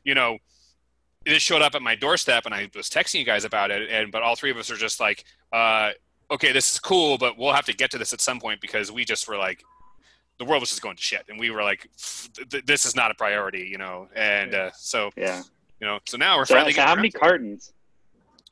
you 0.05 0.15
know, 0.15 0.39
it 1.27 1.43
showed 1.43 1.63
up 1.63 1.75
at 1.75 1.83
my 1.83 1.95
doorstep 1.95 2.47
and 2.47 2.55
I 2.55 2.71
was 2.75 2.89
texting 2.89 3.19
you 3.19 3.25
guys 3.25 3.45
about 3.45 3.71
it. 3.71 3.91
And, 3.91 4.11
but 4.11 4.23
all 4.23 4.37
three 4.37 4.51
of 4.51 4.57
us 4.57 4.71
are 4.71 4.77
just 4.77 5.01
like, 5.01 5.25
uh, 5.53 5.91
okay, 6.31 6.53
this 6.53 6.73
is 6.73 6.79
cool, 6.79 7.19
but 7.19 7.37
we'll 7.37 7.53
have 7.53 7.67
to 7.67 7.75
get 7.75 7.91
to 7.91 7.99
this 7.99 8.13
at 8.13 8.21
some 8.21 8.41
point 8.41 8.61
because 8.61 8.91
we 8.91 9.05
just 9.05 9.29
were 9.29 9.37
like, 9.37 9.63
the 10.39 10.45
world 10.45 10.63
was 10.63 10.71
just 10.71 10.81
going 10.81 10.97
to 10.97 11.03
shit. 11.03 11.25
And 11.29 11.39
we 11.39 11.51
were 11.51 11.63
like, 11.63 11.87
th- 11.99 12.49
th- 12.49 12.65
this 12.65 12.87
is 12.87 12.97
not 12.97 13.11
a 13.11 13.15
priority, 13.15 13.69
you 13.71 13.77
know? 13.77 14.09
And, 14.17 14.55
uh, 14.55 14.71
so, 14.75 15.11
Yeah. 15.17 15.43
you 15.81 15.87
know, 15.87 15.99
so 16.07 16.17
now 16.17 16.39
we're 16.39 16.47
So, 16.47 16.55
finally 16.55 16.73
so 16.73 16.77
getting 16.77 16.89
how 16.89 16.95
many 16.95 17.11
to 17.11 17.17
it. 17.19 17.21
cartons? 17.21 17.73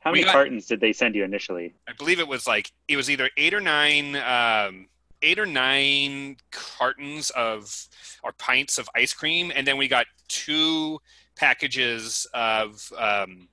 How 0.01 0.11
We 0.11 0.19
many 0.19 0.25
got- 0.25 0.33
cartons 0.33 0.67
did 0.67 0.79
they 0.79 0.93
send 0.93 1.15
you 1.15 1.23
initially? 1.23 1.73
I 1.87 1.93
believe 1.93 2.19
it 2.19 2.27
was 2.27 2.45
like, 2.45 2.71
it 2.87 2.95
was 2.97 3.09
either 3.09 3.31
eight 3.37 3.55
or 3.55 3.59
nine, 3.61 4.15
um, 4.17 4.87
eight 5.23 5.39
or 5.39 5.47
nine 5.47 6.37
cartons 6.51 7.31
of, 7.31 7.87
or 8.23 8.31
pints 8.33 8.77
of 8.77 8.87
ice 8.95 9.11
cream. 9.13 9.51
And 9.55 9.65
then 9.65 9.75
we 9.77 9.87
got 9.87 10.05
two 10.27 10.99
packages 11.39 12.27
of, 12.33 12.91
um, 12.97 13.47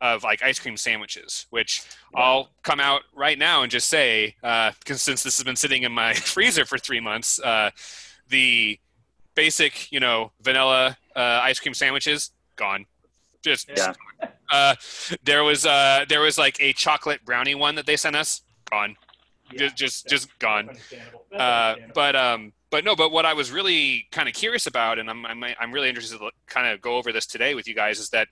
of 0.00 0.22
like 0.22 0.42
ice 0.42 0.58
cream 0.58 0.76
sandwiches, 0.76 1.46
which 1.50 1.82
I'll 2.14 2.50
come 2.62 2.80
out 2.80 3.02
right 3.14 3.38
now 3.38 3.62
and 3.62 3.70
just 3.70 3.88
say, 3.88 4.34
because 4.42 5.02
since 5.02 5.22
this 5.22 5.38
has 5.38 5.44
been 5.44 5.56
sitting 5.56 5.82
in 5.84 5.92
my 5.92 6.12
freezer 6.34 6.64
for 6.64 6.78
three 6.78 7.00
months, 7.00 7.40
uh, 7.40 7.70
the 8.28 8.78
basic, 9.34 9.90
you 9.90 10.00
know, 10.00 10.32
vanilla 10.40 10.96
uh, 11.16 11.40
ice 11.42 11.58
cream 11.60 11.74
sandwiches 11.74 12.30
gone. 12.56 12.84
Just 13.42 13.68
Yeah. 13.76 13.92
uh, 14.50 14.74
there 15.24 15.44
was 15.44 15.64
uh, 15.64 16.04
there 16.08 16.20
was 16.20 16.36
like 16.38 16.56
a 16.60 16.72
chocolate 16.72 17.24
brownie 17.24 17.54
one 17.54 17.76
that 17.76 17.86
they 17.86 17.96
sent 17.96 18.16
us, 18.16 18.42
gone. 18.70 18.96
Yeah, 19.52 19.58
just 19.68 19.76
just 19.76 20.08
just 20.08 20.38
gone. 20.38 20.66
that's 20.66 20.78
understandable. 20.78 21.24
That's 21.30 21.40
Uh, 21.42 21.86
but 21.94 22.16
um, 22.16 22.52
but 22.70 22.84
no, 22.84 22.94
but 22.94 23.10
what 23.12 23.24
I 23.24 23.32
was 23.32 23.50
really 23.50 24.06
kind 24.12 24.28
of 24.28 24.34
curious 24.34 24.66
about, 24.66 24.98
and 24.98 25.08
I'm, 25.08 25.24
I'm 25.24 25.44
I'm 25.58 25.72
really 25.72 25.88
interested 25.88 26.18
to 26.18 26.30
kind 26.46 26.66
of 26.68 26.80
go 26.80 26.96
over 26.96 27.12
this 27.12 27.26
today 27.26 27.54
with 27.54 27.66
you 27.66 27.74
guys, 27.74 27.98
is 27.98 28.10
that 28.10 28.28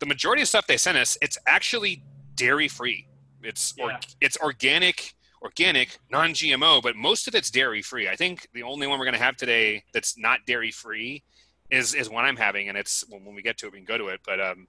the 0.00 0.06
majority 0.06 0.42
of 0.42 0.48
stuff 0.48 0.66
they 0.66 0.76
sent 0.76 0.98
us, 0.98 1.16
it's 1.22 1.38
actually 1.46 2.02
dairy 2.34 2.68
free. 2.68 3.06
It's 3.42 3.74
or, 3.78 3.96
it's 4.20 4.36
organic, 4.38 5.14
organic, 5.40 5.98
non-GMO, 6.10 6.82
but 6.82 6.96
most 6.96 7.28
of 7.28 7.34
it's 7.34 7.50
dairy 7.50 7.80
free. 7.80 8.08
I 8.08 8.16
think 8.16 8.48
the 8.54 8.64
only 8.64 8.86
one 8.86 8.98
we're 8.98 9.04
gonna 9.04 9.18
have 9.18 9.36
today 9.36 9.84
that's 9.92 10.18
not 10.18 10.40
dairy 10.46 10.72
free 10.72 11.22
is 11.70 11.94
is 11.94 12.10
one 12.10 12.24
I'm 12.24 12.36
having, 12.36 12.68
and 12.68 12.76
it's 12.76 13.04
when, 13.08 13.24
when 13.24 13.34
we 13.34 13.42
get 13.42 13.56
to 13.58 13.66
it, 13.66 13.72
we 13.72 13.78
can 13.78 13.86
go 13.86 13.98
to 13.98 14.08
it. 14.08 14.20
But 14.26 14.40
um, 14.40 14.66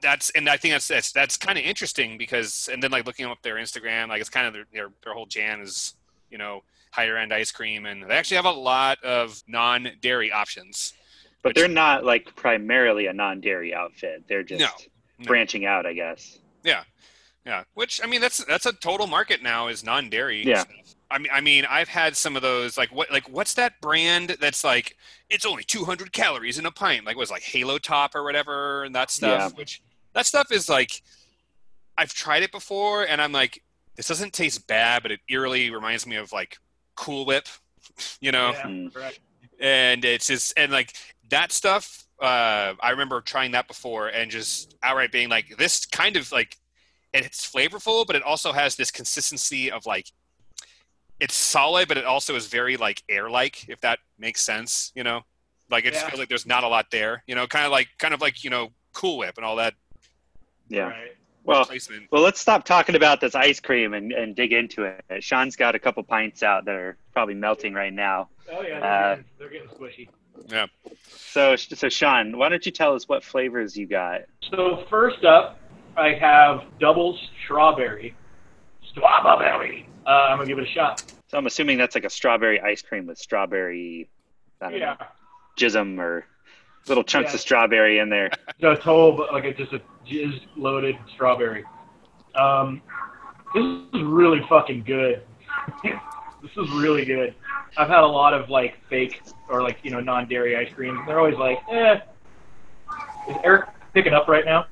that's 0.00 0.30
and 0.30 0.48
I 0.48 0.56
think 0.56 0.74
that's 0.74 0.88
that's 0.88 1.12
that's 1.12 1.36
kind 1.36 1.56
of 1.56 1.64
interesting 1.64 2.18
because 2.18 2.68
and 2.72 2.82
then 2.82 2.90
like 2.90 3.06
looking 3.06 3.26
up 3.26 3.40
their 3.42 3.54
Instagram, 3.56 4.08
like 4.08 4.20
it's 4.20 4.30
kind 4.30 4.46
of 4.46 4.52
their 4.52 4.64
their, 4.72 4.88
their 5.04 5.14
whole 5.14 5.26
jam 5.26 5.62
is 5.62 5.94
you 6.32 6.38
know 6.38 6.64
higher 6.90 7.16
end 7.16 7.32
ice 7.32 7.52
cream, 7.52 7.86
and 7.86 8.02
they 8.02 8.14
actually 8.14 8.36
have 8.38 8.44
a 8.46 8.50
lot 8.50 9.02
of 9.04 9.40
non 9.46 9.88
dairy 10.00 10.32
options. 10.32 10.94
But 11.42 11.50
Which- 11.50 11.56
they're 11.56 11.68
not 11.68 12.04
like 12.04 12.34
primarily 12.36 13.06
a 13.06 13.12
non-dairy 13.12 13.74
outfit. 13.74 14.24
They're 14.28 14.42
just 14.44 14.60
No, 14.60 14.68
no. 15.18 15.26
branching 15.26 15.64
out, 15.66 15.86
I 15.86 15.92
guess. 15.92 16.38
Yeah, 16.62 16.84
yeah. 17.44 17.64
which 17.74 18.00
I 18.02 18.06
mean 18.06 18.20
that's 18.20 18.44
that's 18.44 18.66
a 18.66 18.72
total 18.72 19.06
market 19.08 19.42
now 19.42 19.68
is 19.68 19.84
non 19.84 20.08
dairy. 20.10 20.44
Yeah. 20.44 20.64
I 21.10 21.18
mean, 21.18 21.30
I 21.32 21.40
mean, 21.42 21.66
I've 21.68 21.88
had 21.88 22.16
some 22.16 22.36
of 22.36 22.42
those. 22.42 22.78
Like, 22.78 22.90
what, 22.90 23.10
like, 23.12 23.28
what's 23.28 23.52
that 23.54 23.78
brand 23.82 24.30
that's 24.40 24.64
like, 24.64 24.96
it's 25.28 25.44
only 25.44 25.62
200 25.62 26.10
calories 26.10 26.58
in 26.58 26.64
a 26.64 26.70
pint? 26.70 27.04
Like, 27.04 27.16
was 27.18 27.30
like 27.30 27.42
Halo 27.42 27.76
Top 27.76 28.14
or 28.14 28.22
whatever, 28.24 28.84
and 28.84 28.94
that 28.94 29.10
stuff. 29.10 29.52
Yeah. 29.52 29.58
Which 29.58 29.82
that 30.14 30.24
stuff 30.24 30.50
is 30.50 30.70
like, 30.70 31.02
I've 31.98 32.14
tried 32.14 32.42
it 32.44 32.50
before, 32.50 33.04
and 33.04 33.20
I'm 33.20 33.30
like, 33.32 33.62
this 33.96 34.08
doesn't 34.08 34.32
taste 34.32 34.66
bad, 34.66 35.02
but 35.02 35.12
it 35.12 35.20
eerily 35.28 35.70
reminds 35.70 36.06
me 36.06 36.16
of 36.16 36.32
like 36.32 36.58
Cool 36.96 37.24
Whip, 37.26 37.46
you 38.20 38.32
know. 38.32 38.50
yeah, 38.52 38.62
Mm. 38.66 39.12
and 39.60 40.04
it's 40.04 40.26
just 40.26 40.54
and 40.56 40.72
like 40.72 40.94
that 41.30 41.52
stuff 41.52 42.04
uh, 42.20 42.74
I 42.80 42.90
remember 42.90 43.20
trying 43.20 43.50
that 43.50 43.66
before 43.66 44.06
and 44.06 44.30
just 44.30 44.76
outright 44.84 45.10
being 45.10 45.28
like, 45.28 45.56
this 45.58 45.84
kind 45.84 46.16
of 46.16 46.30
like, 46.30 46.56
it's 47.12 47.44
flavorful, 47.50 48.06
but 48.06 48.14
it 48.14 48.22
also 48.22 48.52
has 48.52 48.76
this 48.76 48.92
consistency 48.92 49.72
of 49.72 49.86
like, 49.86 50.06
it's 51.18 51.34
solid, 51.34 51.88
but 51.88 51.96
it 51.96 52.04
also 52.04 52.36
is 52.36 52.46
very 52.46 52.76
like 52.76 53.02
air-like, 53.08 53.68
if 53.68 53.80
that 53.80 53.98
makes 54.20 54.40
sense. 54.40 54.92
You 54.94 55.02
know, 55.02 55.22
like 55.68 55.84
it 55.84 55.94
just 55.94 56.04
Yeah. 56.04 56.10
feels 56.10 56.20
like 56.20 56.28
there's 56.28 56.46
not 56.46 56.62
a 56.62 56.68
lot 56.68 56.92
there. 56.92 57.24
You 57.26 57.34
know, 57.34 57.48
kind 57.48 57.66
of 57.66 57.72
like 57.72 57.88
kind 57.98 58.14
of 58.14 58.20
like 58.20 58.44
you 58.44 58.50
know 58.50 58.70
Cool 58.92 59.18
Whip 59.18 59.34
and 59.36 59.44
all 59.44 59.56
that 59.56 59.74
Yeah. 60.68 60.90
Right. 60.90 61.16
Well, 61.44 61.64
placement. 61.64 62.06
well, 62.10 62.22
let's 62.22 62.40
stop 62.40 62.64
talking 62.64 62.94
about 62.94 63.20
this 63.20 63.34
ice 63.34 63.58
cream 63.60 63.94
and, 63.94 64.12
and 64.12 64.36
dig 64.36 64.52
into 64.52 64.84
it. 64.84 65.04
Sean's 65.24 65.56
got 65.56 65.74
a 65.74 65.78
couple 65.78 66.02
pints 66.04 66.42
out 66.42 66.64
that 66.66 66.74
are 66.74 66.96
probably 67.12 67.34
melting 67.34 67.74
right 67.74 67.92
now. 67.92 68.28
Oh 68.50 68.62
yeah, 68.62 68.78
they're, 68.80 68.84
Uh, 68.84 69.08
getting, 69.16 69.24
they're 69.38 69.48
getting 69.50 69.68
squishy. 69.68 70.08
Yeah. 70.48 70.66
So, 71.08 71.56
so 71.56 71.88
Sean, 71.88 72.36
why 72.38 72.48
don't 72.48 72.64
you 72.64 72.72
tell 72.72 72.94
us 72.94 73.08
what 73.08 73.24
flavors 73.24 73.76
you 73.76 73.86
got? 73.86 74.22
So 74.50 74.84
first 74.88 75.24
up, 75.24 75.58
I 75.96 76.14
have 76.14 76.62
double 76.78 77.18
strawberry. 77.44 78.14
Strawberry. 78.90 79.88
Uh, 80.06 80.10
I'm 80.10 80.38
gonna 80.38 80.48
give 80.48 80.58
it 80.58 80.68
a 80.68 80.72
shot. 80.72 81.02
So 81.28 81.38
I'm 81.38 81.46
assuming 81.46 81.78
that's 81.78 81.94
like 81.94 82.04
a 82.04 82.10
strawberry 82.10 82.60
ice 82.60 82.82
cream 82.82 83.06
with 83.06 83.18
strawberry, 83.18 84.08
I 84.60 84.70
don't 84.70 84.78
Yeah. 84.80 84.96
know, 85.00 85.06
jism 85.58 85.98
or 85.98 86.24
little 86.88 87.04
chunks 87.04 87.30
Yeah. 87.30 87.34
of 87.36 87.40
strawberry 87.40 87.98
in 87.98 88.08
there. 88.08 88.30
So 88.60 88.74
whole, 88.76 89.12
but 89.12 89.32
like 89.32 89.44
it's 89.44 89.58
just 89.58 89.72
a 89.72 89.80
jizz 90.06 90.40
loaded 90.56 90.96
strawberry. 91.14 91.64
Um, 92.34 92.82
this 93.54 93.64
is 93.94 94.02
really 94.02 94.40
fucking 94.48 94.84
good. 94.84 95.22
this 95.84 96.50
is 96.56 96.70
really 96.72 97.04
good. 97.04 97.34
I've 97.76 97.88
had 97.88 98.00
a 98.00 98.06
lot 98.06 98.34
of 98.34 98.50
like 98.50 98.78
fake 98.88 99.22
or 99.48 99.62
like 99.62 99.78
you 99.82 99.90
know 99.90 100.00
non-dairy 100.00 100.56
ice 100.56 100.72
creams. 100.74 101.00
They're 101.06 101.18
always 101.18 101.36
like, 101.36 101.58
eh. 101.70 102.00
Is 103.28 103.36
Eric 103.44 103.68
picking 103.94 104.12
up 104.12 104.28
right 104.28 104.44
now? 104.44 104.66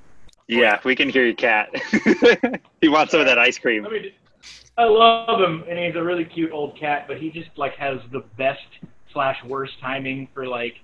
Yeah, 0.49 0.81
we 0.85 0.97
can 0.97 1.09
hear 1.09 1.25
your 1.25 1.35
cat. 1.35 1.71
he 2.81 2.89
wants 2.89 3.13
some 3.13 3.21
of 3.21 3.27
that 3.27 3.39
ice 3.39 3.57
cream. 3.59 3.87
I 3.87 3.91
mean, 3.91 4.11
I 4.77 4.85
love 4.85 5.41
him, 5.41 5.63
and 5.69 5.79
he's 5.79 5.95
a 5.95 6.03
really 6.03 6.25
cute 6.25 6.51
old 6.51 6.77
cat. 6.77 7.05
But 7.07 7.19
he 7.19 7.31
just 7.31 7.51
like 7.57 7.75
has 7.77 8.01
the 8.11 8.25
best 8.37 8.61
slash 9.13 9.43
worst 9.45 9.79
timing 9.81 10.29
for 10.35 10.47
like 10.47 10.75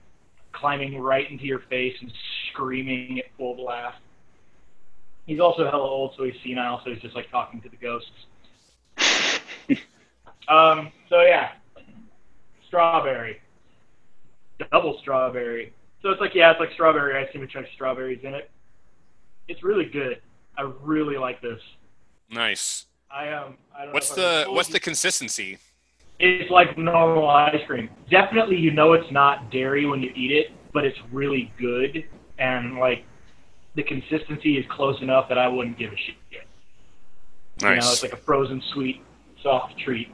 climbing 0.56 0.98
right 0.98 1.30
into 1.30 1.44
your 1.44 1.60
face 1.70 1.94
and 2.00 2.12
screaming 2.50 3.18
at 3.18 3.26
full 3.36 3.54
blast. 3.54 3.98
He's 5.26 5.40
also 5.40 5.64
hella 5.70 5.88
old, 5.88 6.14
so 6.16 6.25
he's 6.25 6.34
senile, 6.42 6.80
so 6.84 6.90
he's 6.92 7.02
just 7.02 7.14
like 7.14 7.30
talking 7.30 7.60
to 7.62 7.68
the 7.68 7.76
ghosts. 7.76 8.10
Um, 10.48 10.92
so 11.08 11.22
yeah, 11.22 11.52
strawberry, 12.68 13.40
double 14.70 14.96
strawberry. 15.00 15.72
So 16.02 16.10
it's 16.10 16.20
like 16.20 16.36
yeah, 16.36 16.52
it's 16.52 16.60
like 16.60 16.70
strawberry 16.72 17.16
ice 17.20 17.28
cream 17.32 17.40
with 17.40 17.50
chunks 17.50 17.68
of 17.68 17.75
strawberries 17.75 18.20
in 18.22 18.32
it. 18.34 18.48
It's 19.48 19.64
really 19.64 19.86
good. 19.86 20.20
I 20.56 20.70
really 20.82 21.18
like 21.18 21.42
this. 21.42 21.60
Nice. 22.30 22.86
I 23.10 23.32
um, 23.32 23.56
I 23.76 23.86
don't 23.86 23.94
What's 23.94 24.16
know 24.16 24.44
the 24.44 24.52
what's 24.52 24.68
you. 24.68 24.75
the 24.75 24.80
consistency? 24.80 25.58
It's 26.18 26.50
like 26.50 26.78
normal 26.78 27.28
ice 27.28 27.61
cream. 27.66 27.90
Definitely, 28.11 28.56
you 28.56 28.70
know 28.70 28.94
it's 28.94 29.11
not 29.12 29.50
dairy 29.50 29.87
when 29.87 30.02
you 30.02 30.11
eat 30.14 30.32
it, 30.32 30.52
but 30.73 30.85
it's 30.85 30.99
really 31.12 31.52
good, 31.58 32.04
and 32.38 32.78
like 32.78 33.04
the 33.75 33.82
consistency 33.82 34.56
is 34.56 34.64
close 34.70 35.00
enough 35.02 35.28
that 35.28 35.38
I 35.38 35.49
wouldn't 35.49 35.78
give 35.78 35.92
a 35.92 35.96
shit. 35.96 36.16
Nice. 37.61 37.62
You 37.62 37.80
know, 37.80 37.92
it's 37.92 38.02
like 38.02 38.12
a 38.12 38.16
frozen 38.16 38.62
sweet, 38.73 39.02
soft 39.42 39.78
treat. 39.78 40.11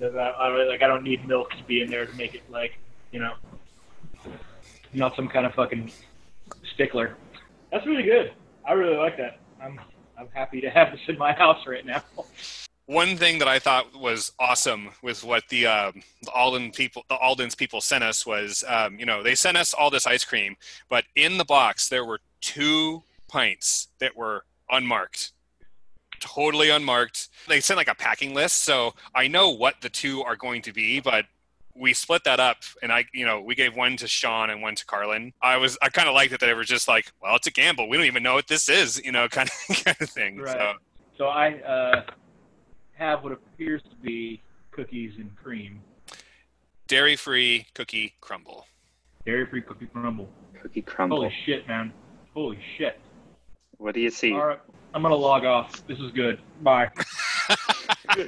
I, 0.00 0.06
I, 0.06 0.64
like 0.64 0.82
I 0.82 0.86
don't 0.86 1.02
need 1.02 1.26
milk 1.26 1.50
to 1.50 1.64
be 1.64 1.80
in 1.80 1.90
there 1.90 2.06
to 2.06 2.12
make 2.16 2.34
it 2.34 2.42
like, 2.50 2.72
you 3.12 3.20
know, 3.20 3.34
not 4.92 5.16
some 5.16 5.28
kind 5.28 5.46
of 5.46 5.54
fucking 5.54 5.90
stickler. 6.74 7.16
That's 7.72 7.86
really 7.86 8.02
good. 8.02 8.32
I 8.66 8.72
really 8.72 8.96
like 8.96 9.16
that. 9.16 9.38
I'm 9.62 9.80
I'm 10.18 10.28
happy 10.32 10.60
to 10.60 10.70
have 10.70 10.92
this 10.92 11.00
in 11.08 11.18
my 11.18 11.32
house 11.32 11.66
right 11.66 11.84
now. 11.84 12.02
One 12.86 13.16
thing 13.16 13.40
that 13.40 13.48
I 13.48 13.58
thought 13.58 13.98
was 13.98 14.32
awesome 14.38 14.90
with 15.02 15.24
what 15.24 15.42
the, 15.48 15.66
um, 15.66 16.02
the 16.22 16.30
Alden 16.30 16.70
people, 16.70 17.04
the 17.08 17.16
Alden's 17.16 17.56
people 17.56 17.80
sent 17.80 18.04
us 18.04 18.24
was, 18.24 18.62
um, 18.68 18.98
you 18.98 19.04
know, 19.04 19.22
they 19.22 19.34
sent 19.34 19.56
us 19.56 19.74
all 19.74 19.90
this 19.90 20.06
ice 20.06 20.24
cream, 20.24 20.56
but 20.88 21.04
in 21.16 21.36
the 21.36 21.44
box 21.44 21.88
there 21.88 22.04
were 22.04 22.20
two 22.40 23.02
pints 23.28 23.88
that 23.98 24.16
were 24.16 24.44
unmarked, 24.70 25.32
totally 26.20 26.70
unmarked. 26.70 27.28
They 27.48 27.60
sent 27.60 27.76
like 27.76 27.88
a 27.88 27.94
packing 27.94 28.34
list, 28.34 28.62
so 28.62 28.94
I 29.14 29.26
know 29.26 29.50
what 29.50 29.80
the 29.80 29.88
two 29.88 30.22
are 30.22 30.36
going 30.36 30.62
to 30.62 30.72
be, 30.72 31.00
but 31.00 31.24
we 31.74 31.92
split 31.92 32.22
that 32.24 32.38
up, 32.38 32.58
and 32.82 32.92
I, 32.92 33.04
you 33.12 33.26
know, 33.26 33.40
we 33.40 33.54
gave 33.54 33.74
one 33.74 33.96
to 33.98 34.06
Sean 34.06 34.48
and 34.48 34.62
one 34.62 34.76
to 34.76 34.86
Carlin. 34.86 35.32
I 35.42 35.56
was, 35.56 35.76
I 35.82 35.88
kind 35.88 36.08
of 36.08 36.14
liked 36.14 36.32
it 36.32 36.40
that 36.40 36.46
they 36.46 36.54
were 36.54 36.64
just 36.64 36.88
like, 36.88 37.12
well, 37.20 37.34
it's 37.36 37.48
a 37.48 37.50
gamble. 37.50 37.88
We 37.88 37.96
don't 37.96 38.06
even 38.06 38.22
know 38.22 38.34
what 38.34 38.46
this 38.46 38.68
is, 38.68 39.02
you 39.04 39.12
know, 39.12 39.28
kind 39.28 39.50
of, 39.68 39.84
kind 39.84 39.96
of 40.00 40.08
thing. 40.08 40.38
Right. 40.38 40.56
So. 40.56 40.72
So 41.18 41.26
I 41.26 41.54
uh, 41.62 42.02
have 42.96 43.22
what 43.22 43.32
appears 43.32 43.82
to 43.82 43.96
be 44.02 44.42
cookies 44.70 45.12
and 45.18 45.34
cream, 45.36 45.80
dairy 46.88 47.16
free 47.16 47.66
cookie 47.74 48.14
crumble. 48.20 48.66
dairy-free 49.24 49.62
cookie 49.62 49.86
crumble. 49.86 50.28
Cookie 50.62 50.82
crumble. 50.82 51.18
Holy 51.18 51.34
shit, 51.44 51.66
man! 51.68 51.92
Holy 52.34 52.58
shit! 52.76 52.98
What 53.78 53.94
do 53.94 54.00
you 54.00 54.10
see? 54.10 54.32
All 54.32 54.46
right, 54.46 54.60
I'm 54.94 55.02
gonna 55.02 55.14
log 55.14 55.44
off. 55.44 55.86
This 55.86 55.98
is 55.98 56.10
good. 56.12 56.40
Bye. 56.62 56.90
Some 58.16 58.26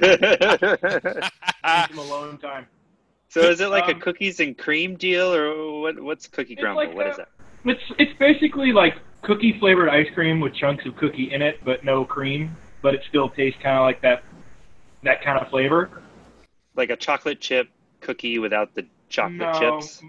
alone 1.99 2.37
time. 2.37 2.67
so 3.29 3.41
is 3.41 3.59
it 3.61 3.67
like 3.67 3.89
a 3.89 3.95
Um, 3.95 4.01
cookies 4.01 4.39
and 4.39 4.57
cream 4.57 4.95
deal, 4.95 5.33
or 5.33 5.81
what? 5.81 5.99
What's 5.99 6.27
cookie 6.27 6.55
crumble? 6.55 6.83
like 6.85 6.95
what 6.95 7.07
a- 7.07 7.11
is 7.11 7.17
that? 7.17 7.29
It's 7.65 7.81
it's 7.97 8.17
basically 8.19 8.71
like 8.71 8.95
cookie 9.21 9.57
flavored 9.59 9.89
ice 9.89 10.07
cream 10.13 10.39
with 10.39 10.53
chunks 10.53 10.85
of 10.85 10.95
cookie 10.95 11.33
in 11.33 11.41
it, 11.41 11.59
but 11.65 11.83
no 11.83 12.05
cream. 12.05 12.55
But 12.81 12.95
it 12.95 13.01
still 13.09 13.27
tastes 13.29 13.59
kind 13.61 13.75
of 13.77 13.81
like 13.83 14.01
that 14.03 14.23
that 15.03 15.23
kind 15.23 15.39
of 15.39 15.49
flavor. 15.49 15.89
Like 16.75 16.89
a 16.89 16.95
chocolate 16.95 17.39
chip 17.39 17.69
cookie 18.01 18.39
without 18.39 18.73
the 18.75 18.85
chocolate 19.09 19.39
no, 19.39 19.59
chips? 19.79 20.01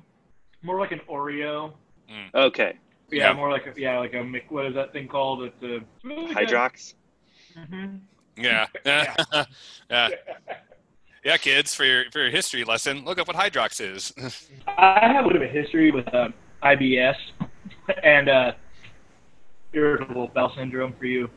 more 0.63 0.79
like 0.79 0.93
an 0.93 1.01
Oreo. 1.09 1.73
Okay. 2.35 2.75
Yeah, 3.11 3.29
Yeah. 3.29 3.33
more 3.33 3.51
like 3.51 3.67
a, 3.67 3.73
yeah, 3.77 3.99
like 3.99 4.15
a 4.15 4.23
what 4.49 4.67
is 4.67 4.75
that 4.75 4.93
thing 4.93 5.09
called? 5.09 5.43
It's 5.43 5.63
a 5.63 5.81
Hydrox? 6.05 6.95
hmm 7.55 7.97
yeah. 8.37 8.67
Yeah. 8.87 9.15
yeah. 9.91 10.09
Yeah, 11.23 11.37
kids, 11.37 11.75
for 11.75 11.85
your 11.85 12.05
for 12.13 12.21
your 12.21 12.31
history 12.31 12.65
lesson, 12.65 13.05
look 13.05 13.19
up 13.19 13.27
what 13.27 13.37
Hydrox 13.37 13.81
is. 13.81 14.13
I 14.67 15.13
have 15.13 15.27
a 15.27 15.29
bit 15.29 15.37
of 15.37 15.43
a 15.43 15.49
history 15.49 15.91
with 15.91 16.09
uh, 16.15 16.29
IBS 16.63 17.17
and 18.03 18.29
uh, 18.31 18.53
irritable 19.75 20.29
bowel 20.29 20.53
syndrome 20.57 20.95
for 20.99 21.05
you 21.05 21.29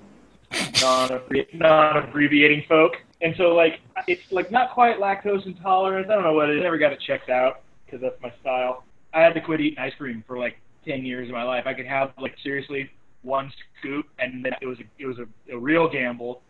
non-abbrevi- 0.82 1.54
non-abbreviating 1.54 2.64
folk. 2.70 2.94
And 3.24 3.34
so, 3.38 3.56
like, 3.56 3.80
it's 4.08 4.22
like 4.32 4.52
not 4.52 4.72
quite 4.74 5.00
lactose 5.00 5.46
intolerance. 5.46 6.08
I 6.12 6.16
don't 6.16 6.24
know 6.24 6.34
what 6.34 6.50
it 6.50 6.58
is. 6.58 6.60
I 6.60 6.64
never 6.64 6.78
got 6.78 6.92
it 6.92 7.00
checked 7.08 7.30
out 7.30 7.62
because 7.86 8.02
that's 8.02 8.22
my 8.22 8.32
style. 8.42 8.84
I 9.14 9.22
had 9.22 9.34
to 9.34 9.42
quit 9.42 9.62
eating 9.62 9.80
ice 9.80 9.94
cream 9.98 10.24
for 10.28 10.38
like 10.38 10.58
ten 10.86 11.06
years 11.06 11.30
of 11.30 11.34
my 11.34 11.44
life. 11.44 11.64
I 11.66 11.74
could 11.74 11.86
have 11.88 12.12
like 12.20 12.36
seriously 12.44 12.90
one 13.22 13.52
scoop, 13.80 14.06
and 14.20 14.44
then 14.44 14.54
it 14.62 14.66
was 14.66 14.78
a, 14.80 14.84
it 15.02 15.06
was 15.06 15.18
a, 15.20 15.56
a 15.56 15.58
real 15.58 15.90
gamble. 15.90 16.42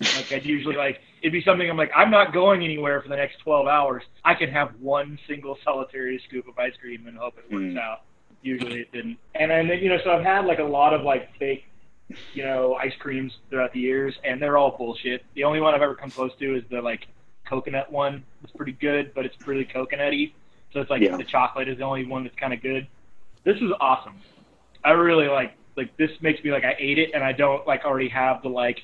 Like 0.00 0.32
I'd 0.32 0.46
usually 0.46 0.76
like 0.76 1.00
it'd 1.20 1.32
be 1.32 1.42
something 1.44 1.68
I'm 1.68 1.76
like 1.76 1.90
I'm 1.94 2.10
not 2.10 2.32
going 2.32 2.62
anywhere 2.64 3.02
for 3.02 3.08
the 3.08 3.16
next 3.16 3.38
12 3.40 3.66
hours. 3.66 4.02
I 4.24 4.34
can 4.34 4.50
have 4.50 4.70
one 4.80 5.18
single 5.28 5.58
solitary 5.64 6.22
scoop 6.28 6.48
of 6.48 6.58
ice 6.58 6.72
cream 6.80 7.06
and 7.06 7.18
hope 7.18 7.34
it 7.38 7.52
works 7.52 7.64
Mm. 7.74 7.78
out. 7.78 8.02
Usually 8.40 8.80
it 8.80 8.92
didn't. 8.92 9.18
And 9.34 9.50
then 9.50 9.66
you 9.66 9.90
know 9.90 9.98
so 10.02 10.10
I've 10.12 10.24
had 10.24 10.46
like 10.46 10.58
a 10.58 10.64
lot 10.64 10.94
of 10.94 11.02
like 11.02 11.28
fake 11.38 11.64
you 12.34 12.42
know 12.44 12.74
ice 12.74 12.92
creams 12.98 13.32
throughout 13.50 13.72
the 13.72 13.80
years 13.80 14.14
and 14.24 14.40
they're 14.40 14.56
all 14.58 14.76
bullshit. 14.76 15.24
The 15.34 15.44
only 15.44 15.60
one 15.60 15.74
I've 15.74 15.82
ever 15.82 15.94
come 15.94 16.10
close 16.10 16.32
to 16.38 16.56
is 16.56 16.62
the 16.70 16.80
like 16.82 17.06
coconut 17.44 17.90
one. 17.92 18.24
It's 18.44 18.52
pretty 18.52 18.72
good, 18.72 19.12
but 19.14 19.24
it's 19.26 19.36
really 19.46 19.64
coconutty. 19.64 20.32
So 20.72 20.80
it's 20.80 20.90
like 20.90 21.02
Yeah. 21.02 21.16
the 21.16 21.24
chocolate 21.24 21.68
is 21.68 21.78
the 21.78 21.84
only 21.84 22.04
one 22.06 22.24
that's 22.24 22.36
kind 22.36 22.52
of 22.52 22.62
good. 22.62 22.86
This 23.44 23.56
is 23.56 23.70
awesome. 23.80 24.14
I 24.84 24.90
really 24.92 25.28
like 25.28 25.54
like 25.76 25.96
this 25.96 26.10
makes 26.20 26.42
me 26.44 26.50
like 26.52 26.64
I 26.64 26.74
ate 26.78 26.98
it 26.98 27.10
and 27.14 27.22
I 27.24 27.32
don't 27.32 27.66
like 27.66 27.84
already 27.84 28.08
have 28.08 28.42
the 28.42 28.48
like 28.48 28.80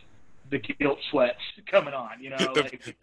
the 0.49 0.59
guilt 0.59 0.99
sweats 1.11 1.41
coming 1.71 1.93
on, 1.95 2.23
you 2.23 2.31
know. 2.31 2.37
The- 2.39 2.63
Like, 2.63 2.81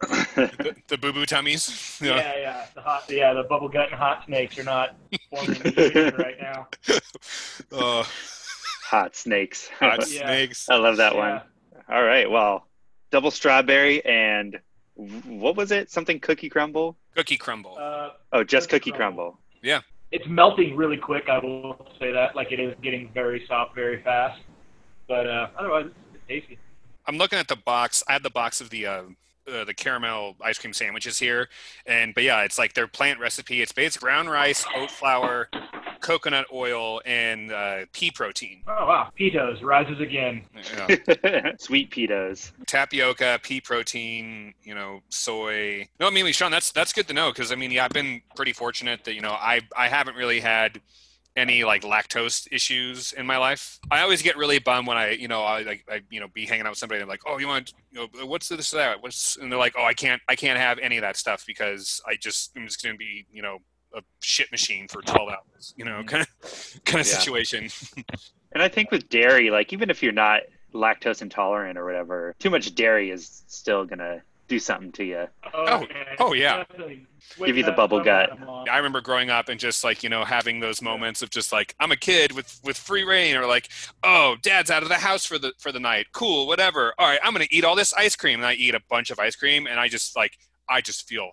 the, 0.58 0.74
the 0.88 0.96
boo 0.98 1.12
boo 1.12 1.26
tummies. 1.26 1.98
You 2.00 2.10
know? 2.10 2.16
yeah, 2.16 2.36
yeah, 2.38 2.66
the 2.74 2.80
hot, 2.80 3.04
yeah, 3.10 3.34
the 3.34 3.42
bubble 3.42 3.68
gut 3.68 3.88
and 3.90 3.94
hot 3.98 4.24
snakes 4.26 4.58
are 4.58 4.64
not 4.64 4.96
forming 5.30 5.60
right 6.18 6.36
now. 6.40 6.68
Oh, 7.72 8.08
Hot 8.90 9.16
snakes. 9.16 9.68
hot 9.68 10.08
Yeah. 10.10 10.26
snakes. 10.26 10.68
I 10.68 10.76
love 10.76 10.96
that 10.98 11.14
Yeah. 11.14 11.18
one. 11.18 11.42
All 11.88 12.04
right. 12.04 12.30
Well, 12.30 12.66
double 13.10 13.30
strawberry 13.30 14.04
and 14.04 14.58
what 14.94 15.56
was 15.56 15.72
it? 15.72 15.90
Something 15.90 16.20
cookie 16.20 16.48
crumble? 16.48 16.96
Cookie 17.16 17.36
crumble. 17.36 17.76
Uh, 17.78 18.10
Oh, 18.32 18.44
just 18.44 18.68
Cookie 18.68 18.90
cookie 18.90 18.96
crumble. 18.96 19.38
crumble. 19.62 19.84
it's 20.12 20.26
melting 20.28 20.76
really 20.76 20.96
quick. 20.96 21.28
I 21.28 21.38
will 21.38 21.86
say 21.98 22.12
that. 22.12 22.34
Like 22.36 22.52
it 22.52 22.60
is 22.60 22.74
getting 22.82 23.10
very 23.12 23.44
soft 23.48 23.74
very 23.74 24.02
fast. 24.02 24.40
But 25.08 25.26
uh, 25.28 25.48
otherwise, 25.58 25.86
it's 26.14 26.22
tasty. 26.28 26.58
I'm 27.06 27.16
looking 27.18 27.38
at 27.38 27.48
the 27.48 27.56
box. 27.56 28.02
I 28.08 28.12
have 28.14 28.22
the 28.22 28.30
box 28.30 28.60
of 28.60 28.70
the 28.70 28.86
uh, 28.86 29.02
uh, 29.52 29.64
the 29.64 29.74
caramel 29.74 30.36
ice 30.40 30.58
cream 30.58 30.72
sandwiches 30.72 31.18
here, 31.18 31.48
and 31.86 32.14
but 32.14 32.24
yeah, 32.24 32.42
it's 32.42 32.58
like 32.58 32.74
their 32.74 32.86
plant 32.86 33.20
recipe. 33.20 33.62
It's 33.62 33.72
based 33.72 34.00
ground 34.00 34.30
rice, 34.30 34.64
oat 34.76 34.90
flour, 34.90 35.48
coconut 36.00 36.46
oil 36.52 37.00
and 37.04 37.52
uh, 37.52 37.86
pea 37.92 38.10
protein. 38.10 38.62
Oh 38.68 38.86
wow, 38.86 39.10
Pitos 39.18 39.62
rises 39.62 40.00
again. 40.00 40.44
You 40.54 40.76
know, 41.32 41.52
Sweet 41.58 41.90
pitos, 41.90 42.52
tapioca, 42.66 43.40
pea 43.42 43.60
protein, 43.60 44.54
you 44.62 44.74
know, 44.74 45.00
soy. 45.08 45.88
No, 46.00 46.06
I 46.06 46.10
mean, 46.10 46.30
Sean, 46.32 46.50
that's 46.50 46.72
that's 46.72 46.92
good 46.92 47.08
to 47.08 47.14
know 47.14 47.30
because 47.30 47.52
I 47.52 47.54
mean, 47.54 47.70
yeah, 47.70 47.84
I've 47.84 47.92
been 47.92 48.22
pretty 48.36 48.52
fortunate 48.52 49.04
that 49.04 49.14
you 49.14 49.20
know 49.20 49.32
I 49.32 49.60
I 49.76 49.88
haven't 49.88 50.16
really 50.16 50.40
had 50.40 50.80
any 51.36 51.64
like 51.64 51.82
lactose 51.82 52.46
issues 52.52 53.12
in 53.12 53.26
my 53.26 53.36
life. 53.36 53.78
I 53.90 54.00
always 54.02 54.22
get 54.22 54.36
really 54.36 54.58
bummed 54.58 54.86
when 54.86 54.96
I 54.96 55.10
you 55.10 55.28
know 55.28 55.42
I 55.42 55.62
like 55.62 55.84
I 55.90 56.00
you 56.10 56.20
know 56.20 56.28
be 56.28 56.46
hanging 56.46 56.66
out 56.66 56.70
with 56.70 56.78
somebody 56.78 57.00
and 57.00 57.08
like 57.08 57.22
oh 57.26 57.38
you 57.38 57.48
want 57.48 57.72
you 57.90 58.00
know 58.16 58.26
what's 58.26 58.48
this 58.48 58.70
that 58.70 59.02
what's 59.02 59.36
and 59.36 59.50
they're 59.50 59.58
like 59.58 59.74
oh 59.76 59.84
I 59.84 59.94
can't 59.94 60.22
I 60.28 60.36
can't 60.36 60.58
have 60.58 60.78
any 60.78 60.96
of 60.96 61.02
that 61.02 61.16
stuff 61.16 61.44
because 61.46 62.00
I 62.06 62.16
just 62.16 62.52
I'm 62.56 62.66
just 62.66 62.82
gonna 62.82 62.96
be 62.96 63.26
you 63.32 63.42
know 63.42 63.58
a 63.96 64.00
shit 64.20 64.50
machine 64.50 64.88
for 64.88 65.02
12 65.02 65.28
hours 65.28 65.74
you 65.76 65.84
know 65.84 66.02
kind 66.04 66.22
of 66.22 66.80
kind 66.84 67.00
of 67.00 67.06
Yeah. 67.06 67.18
situation. 67.18 67.68
And 68.52 68.62
I 68.62 68.68
think 68.68 68.92
with 68.92 69.08
dairy, 69.08 69.50
like 69.50 69.72
even 69.72 69.90
if 69.90 70.00
you're 70.02 70.12
not 70.12 70.42
lactose 70.72 71.22
intolerant 71.22 71.76
or 71.76 71.84
whatever, 71.84 72.34
too 72.38 72.50
much 72.50 72.72
dairy 72.76 73.10
is 73.10 73.42
still 73.48 73.84
gonna 73.84 74.22
do 74.48 74.58
something 74.58 74.92
to 74.92 75.04
you. 75.04 75.26
Oh, 75.52 75.86
oh, 76.18 76.32
yeah. 76.32 76.58
Definitely. 76.58 77.06
Give 77.44 77.56
you 77.56 77.64
the 77.64 77.72
bubble 77.72 78.00
gut. 78.00 78.30
I 78.68 78.76
remember 78.76 79.00
growing 79.00 79.30
up 79.30 79.48
and 79.48 79.58
just 79.58 79.82
like 79.82 80.02
you 80.02 80.10
know 80.10 80.24
having 80.24 80.60
those 80.60 80.82
moments 80.82 81.22
of 81.22 81.30
just 81.30 81.52
like 81.52 81.74
I'm 81.80 81.90
a 81.90 81.96
kid 81.96 82.32
with 82.32 82.60
with 82.62 82.76
free 82.76 83.02
reign 83.02 83.34
or 83.34 83.46
like 83.46 83.70
oh 84.02 84.36
dad's 84.42 84.70
out 84.70 84.82
of 84.82 84.90
the 84.90 84.96
house 84.96 85.24
for 85.24 85.38
the 85.38 85.52
for 85.58 85.72
the 85.72 85.80
night. 85.80 86.08
Cool 86.12 86.46
whatever. 86.46 86.92
All 86.98 87.08
right 87.08 87.18
I'm 87.24 87.32
gonna 87.32 87.46
eat 87.50 87.64
all 87.64 87.76
this 87.76 87.94
ice 87.94 88.14
cream. 88.14 88.40
And 88.40 88.46
I 88.46 88.52
eat 88.52 88.74
a 88.74 88.80
bunch 88.90 89.10
of 89.10 89.18
ice 89.18 89.36
cream 89.36 89.66
and 89.66 89.80
I 89.80 89.88
just 89.88 90.14
like 90.14 90.38
I 90.68 90.82
just 90.82 91.08
feel 91.08 91.30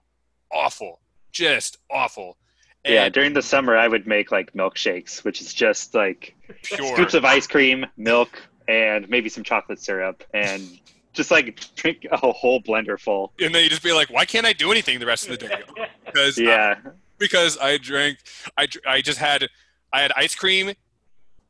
awful. 0.51 1.01
Just 1.33 1.77
awful. 1.91 2.37
Yeah, 2.85 3.09
during 3.09 3.33
the 3.33 3.43
summer, 3.43 3.77
I 3.77 3.87
would 3.87 4.07
make 4.07 4.31
like 4.31 4.53
milkshakes, 4.53 5.23
which 5.23 5.39
is 5.39 5.53
just 5.53 5.93
like 5.93 6.35
pure. 6.63 6.95
scoops 6.95 7.13
of 7.13 7.25
ice 7.25 7.45
cream, 7.45 7.85
milk, 7.95 8.41
and 8.67 9.07
maybe 9.07 9.29
some 9.29 9.43
chocolate 9.43 9.79
syrup, 9.79 10.23
and 10.33 10.79
just 11.13 11.31
like 11.31 11.59
drink 11.75 12.05
a 12.11 12.17
whole 12.17 12.61
blender 12.61 12.99
full. 12.99 13.31
and 13.39 13.53
then 13.53 13.63
you 13.63 13.69
just 13.69 13.83
be 13.83 13.93
like 13.93 14.09
why 14.09 14.25
can't 14.25 14.45
I 14.45 14.53
do 14.53 14.71
anything 14.71 14.99
the 14.99 15.05
rest 15.05 15.29
of 15.29 15.37
the 15.37 15.47
day 15.47 15.61
because 16.05 16.37
Yeah, 16.37 16.75
because 17.17 17.57
I 17.57 17.77
drank 17.77 18.19
I 18.57 18.67
I 18.87 19.01
just 19.01 19.19
had 19.19 19.47
I 19.93 20.01
had 20.01 20.11
ice 20.15 20.35
cream 20.35 20.71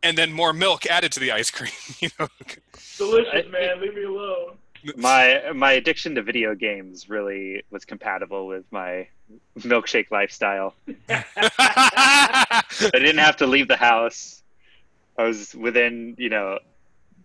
and 0.04 0.18
then 0.18 0.34
more 0.34 0.52
milk 0.54 0.86
added 0.88 1.12
to 1.14 1.20
the 1.20 1.32
ice 1.32 1.52
cream 1.52 1.72
you 2.00 2.10
know 2.20 2.28
Delicious, 2.98 3.52
man. 3.52 3.82
Leave 3.82 3.96
me 3.96 4.04
alone. 4.04 4.58
my 4.96 5.52
my 5.56 5.72
addiction 5.74 6.16
to 6.16 6.22
video 6.22 6.54
games 6.56 7.10
really 7.10 7.64
was 7.72 7.86
compatible 7.86 8.46
with 8.48 8.64
my 8.72 9.08
milkshake 9.60 10.12
lifestyle. 10.12 10.76
I 11.10 12.64
didn't 12.94 13.18
have 13.20 13.38
to 13.38 13.48
leave 13.48 13.68
the 13.68 13.78
house. 13.78 14.44
I 15.18 15.24
was 15.24 15.54
within, 15.56 16.16
you 16.18 16.30
know, 16.30 16.60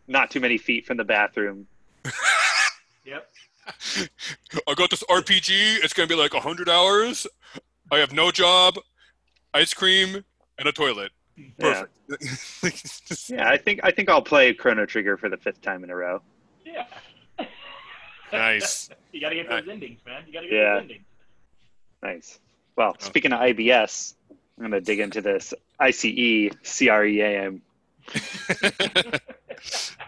not 0.07 0.31
too 0.31 0.40
many 0.40 0.59
feet 0.59 0.87
from 0.87 0.97
the 0.97 1.05
bathroom. 1.05 1.66
Yep. 3.04 3.30
I 4.68 4.75
got 4.75 4.90
this 4.90 5.02
RPG. 5.04 5.78
It's 5.82 5.92
gonna 5.92 6.08
be 6.08 6.16
like 6.16 6.32
hundred 6.32 6.68
hours. 6.68 7.26
I 7.90 7.98
have 7.98 8.12
no 8.12 8.30
job, 8.30 8.76
ice 9.54 9.72
cream, 9.72 10.25
and 10.58 10.68
a 10.68 10.72
toilet. 10.72 11.12
Yeah. 11.36 11.84
Perfect. 12.60 13.30
Yeah, 13.30 13.48
I 13.48 13.56
think 13.56 13.80
I 13.82 13.90
think 13.90 14.08
I'll 14.08 14.22
play 14.22 14.52
Chrono 14.54 14.86
Trigger 14.86 15.16
for 15.16 15.28
the 15.28 15.36
fifth 15.36 15.60
time 15.60 15.84
in 15.84 15.90
a 15.90 15.96
row. 15.96 16.20
Yeah. 16.64 16.86
nice. 18.32 18.90
You 19.12 19.22
gotta 19.22 19.36
get 19.36 19.48
those 19.48 19.66
endings, 19.66 19.98
man. 20.04 20.25
You 20.26 20.32
gotta 20.34 20.46
get 20.46 20.56
Yeah. 20.56 20.75
those 20.75 20.82
endings. 20.82 21.04
Nice. 22.02 22.38
Well, 22.76 22.94
oh. 23.00 23.02
speaking 23.02 23.32
of 23.32 23.40
IBS, 23.40 24.12
I'm 24.30 24.64
gonna 24.64 24.80
dig 24.80 25.00
into 25.00 25.22
this 25.22 25.54
E 26.04 26.50
ICE 26.50 26.52
CREAM. 26.62 27.62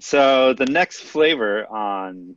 So 0.00 0.54
the 0.54 0.66
next 0.66 1.00
flavor 1.00 1.66
on 1.66 2.36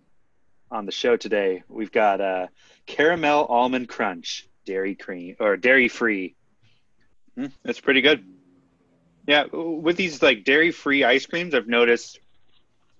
on 0.70 0.86
the 0.86 0.92
show 0.92 1.16
today, 1.16 1.64
we've 1.70 1.92
got 1.92 2.20
uh, 2.20 2.48
caramel 2.86 3.46
almond 3.46 3.88
crunch, 3.88 4.50
dairy 4.66 4.96
cream 4.96 5.38
or 5.40 5.56
dairy 5.56 5.88
free. 5.88 6.36
Mm, 7.38 7.52
that's 7.64 7.80
pretty 7.80 8.02
good. 8.02 8.26
Yeah, 9.28 9.46
with 9.54 9.96
these 9.96 10.22
like 10.22 10.44
dairy 10.44 10.72
free 10.72 11.06
ice 11.06 11.26
creams, 11.26 11.56
I've 11.56 11.68
noticed 11.68 12.20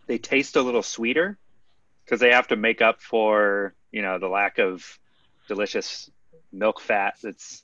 they 0.08 0.18
taste 0.18 0.56
a 0.56 0.62
little 0.62 0.84
sweeter 0.84 1.38
because 2.06 2.22
they 2.22 2.32
have 2.32 2.48
to 2.48 2.56
make 2.56 2.82
up 2.82 3.02
for 3.02 3.74
you 3.92 4.02
know 4.02 4.18
the 4.18 4.30
lack 4.30 4.60
of 4.60 4.98
delicious 5.50 6.10
milk 6.54 6.80
fat 6.80 7.16
that's 7.22 7.64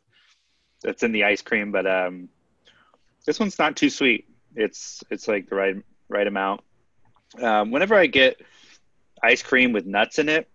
that's 0.83 1.03
in 1.03 1.13
the 1.13 1.23
ice 1.23 1.41
cream. 1.41 1.71
But 1.71 1.87
um, 1.87 2.27
this 3.25 3.39
one's 3.39 3.57
not 3.57 3.77
too 3.77 3.89
sweet. 3.89 4.27
It's 4.53 5.01
it's 5.09 5.29
like 5.29 5.47
the 5.47 5.55
right 5.55 5.77
right 6.09 6.27
amount. 6.27 6.59
Um, 7.37 7.71
whenever 7.71 7.95
I 7.95 8.07
get 8.07 8.41
ice 9.21 9.43
cream 9.43 9.71
with 9.73 9.85
nuts 9.85 10.17
in 10.19 10.29
it, 10.29 10.49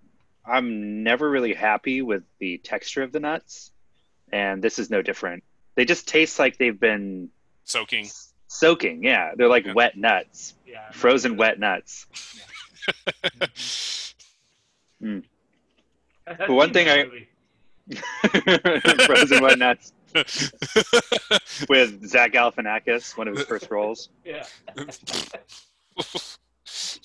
I'm 0.44 1.02
never 1.02 1.28
really 1.30 1.54
happy 1.54 2.02
with 2.02 2.22
the 2.38 2.58
texture 2.58 3.02
of 3.02 3.12
the 3.12 3.20
nuts, 3.20 3.70
and 4.32 4.62
this 4.62 4.78
is 4.78 4.90
no 4.90 5.00
different. 5.02 5.44
They 5.76 5.84
just 5.84 6.08
taste 6.08 6.38
like 6.38 6.58
they've 6.58 6.78
been 6.78 7.30
Soaking. 7.64 8.08
soaking. 8.48 9.02
Yeah, 9.04 9.32
they're 9.36 9.48
like 9.48 9.64
Yeah. 9.66 9.72
wet 9.74 9.96
nuts, 9.96 10.54
Yeah. 10.66 10.90
frozen 10.92 11.36
wet 11.36 11.58
nuts. 11.58 12.06
That's 16.26 16.48
one 16.48 16.72
thing 16.72 16.88
I- 16.88 17.04
movie. 17.04 17.28
frozen 19.06 19.42
wet 19.42 19.58
nuts 19.58 19.92
with 21.68 22.06
Zach 22.08 22.32
Galifianakis, 22.32 23.16
one 23.16 23.28
of 23.28 23.36
his 23.36 23.46
first 23.46 23.70
roles. 23.70 24.08
Yeah. 24.24 24.44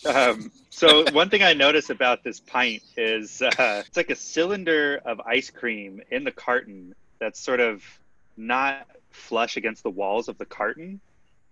Um, 0.05 0.51
so 0.69 1.09
one 1.11 1.29
thing 1.29 1.43
I 1.43 1.53
notice 1.53 1.89
about 1.89 2.23
this 2.23 2.39
pint 2.39 2.83
is 2.95 3.41
uh, 3.41 3.83
it's 3.85 3.97
like 3.97 4.09
a 4.09 4.15
cylinder 4.15 5.01
of 5.05 5.19
ice 5.21 5.49
cream 5.49 6.01
in 6.11 6.23
the 6.23 6.31
carton 6.31 6.95
that's 7.19 7.39
sort 7.39 7.59
of 7.59 7.83
not 8.37 8.87
flush 9.11 9.57
against 9.57 9.83
the 9.83 9.89
walls 9.89 10.29
of 10.29 10.37
the 10.37 10.45
carton. 10.45 11.01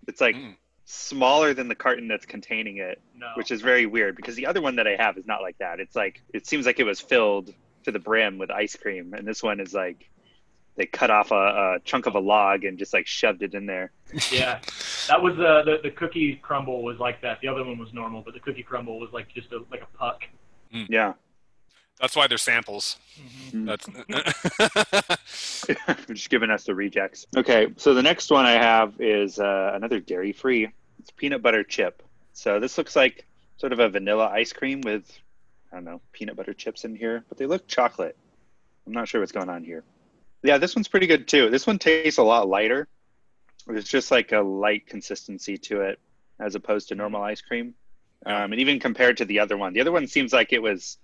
It's 0.08 0.22
like 0.22 0.36
Mm. 0.36 0.56
smaller 0.86 1.54
than 1.54 1.68
the 1.68 1.76
carton 1.76 2.08
that's 2.08 2.26
containing 2.26 2.78
it, 2.78 3.02
No. 3.16 3.32
which 3.36 3.52
is 3.52 3.62
very 3.62 3.86
weird 3.86 4.16
because 4.16 4.36
the 4.36 4.46
other 4.46 4.62
one 4.62 4.78
that 4.78 4.88
I 4.88 4.96
have 4.96 5.18
is 5.18 5.26
not 5.26 5.42
like 5.42 5.58
that. 5.58 5.80
It's 5.82 5.96
like 5.96 6.22
it 6.34 6.48
seems 6.48 6.66
like 6.66 6.80
it 6.80 6.86
was 6.86 7.02
filled 7.02 7.54
to 7.84 7.92
the 7.92 8.00
brim 8.00 8.38
with 8.38 8.50
ice 8.52 8.76
cream, 8.78 9.14
and 9.14 9.28
this 9.28 9.44
one 9.44 9.60
is 9.60 9.74
like 9.74 10.10
they 10.78 10.86
cut 10.86 11.10
off 11.10 11.32
a, 11.32 11.36
a 11.36 11.80
chunk 11.84 12.06
of 12.06 12.16
a 12.16 12.20
log 12.20 12.63
and 12.63 12.78
just 12.78 12.94
like 12.94 13.08
shoved 13.08 13.42
it 13.42 13.54
in 13.54 13.66
there. 13.66 13.92
Yeah. 14.32 14.60
That 15.10 15.22
was 15.22 15.34
uh, 15.38 15.63
the 15.66 15.80
the 15.84 15.92
cookie 15.92 16.36
crumble 16.36 16.84
was 16.84 17.00
like 17.00 17.22
that. 17.22 17.42
The 17.42 17.48
other 17.48 17.63
one 17.63 17.78
was 17.78 17.94
normal, 17.94 18.22
but 18.22 18.34
the 18.34 18.40
cookie 18.40 18.63
crumble 18.63 19.00
was 19.00 19.10
like 19.12 19.28
just 19.34 19.52
a 19.52 19.63
like 19.72 19.82
a 19.82 19.98
puck. 19.98 20.24
Yeah, 20.72 21.13
That's 22.00 22.16
why 22.16 22.28
they're 22.28 22.38
samples. 22.38 22.98
Mm. 23.52 23.66
That's 23.66 23.88
just 26.08 26.30
giving 26.30 26.52
us 26.52 26.66
the 26.66 26.76
rejects. 26.76 27.26
Okay, 27.36 27.68
so 27.78 27.94
the 27.94 28.04
next 28.04 28.30
one 28.30 28.46
I 28.46 28.52
have 28.52 28.94
is 29.00 29.40
uh, 29.40 29.72
another 29.74 30.00
dairy 30.00 30.34
free. 30.34 30.70
It's 31.00 31.12
peanut 31.12 31.42
butter 31.42 31.63
chip. 31.63 32.04
So 32.34 32.60
this 32.60 32.78
looks 32.78 32.96
like 32.96 33.26
sort 33.58 33.74
of 33.74 33.80
a 33.80 33.90
vanilla 33.90 34.28
ice 34.28 34.54
cream 34.54 34.82
with, 34.82 35.20
I 35.72 35.78
don't 35.78 35.86
know, 35.86 36.02
peanut 36.12 36.36
butter 36.36 36.54
chips 36.54 36.86
in 36.86 36.96
here, 36.96 37.24
but 37.30 37.38
they 37.38 37.46
look 37.46 37.68
chocolate. 37.68 38.18
I'm 38.86 38.94
not 38.94 39.08
sure 39.08 39.22
what's 39.22 39.32
going 39.32 39.50
on 39.50 39.63
here. 39.63 39.84
Yeah, 40.48 40.58
this 40.58 40.78
one's 40.78 40.88
pretty 40.88 41.08
good 41.08 41.28
too. 41.28 41.50
This 41.50 41.68
one 41.68 41.78
tastes 41.78 42.20
a 42.20 42.24
lot 42.24 42.48
lighter. 42.48 42.88
It's 43.68 43.90
just 43.90 44.12
like 44.12 44.32
a 44.32 44.40
light 44.40 44.88
consistency 44.88 45.58
to 45.58 45.82
it 45.82 46.00
as 46.40 46.56
opposed 46.56 46.88
to 46.88 46.96
normal 46.96 47.22
ice 47.22 47.42
cream. 47.42 47.74
Um, 48.26 48.54
and 48.54 48.62
even 48.62 48.80
compared 48.80 49.18
to 49.18 49.26
the 49.26 49.40
other 49.40 49.58
one, 49.58 49.74
the 49.74 49.82
other 49.82 49.92
one 49.92 50.08
seems 50.08 50.32
like 50.32 50.54
it 50.54 50.62
was 50.62 51.00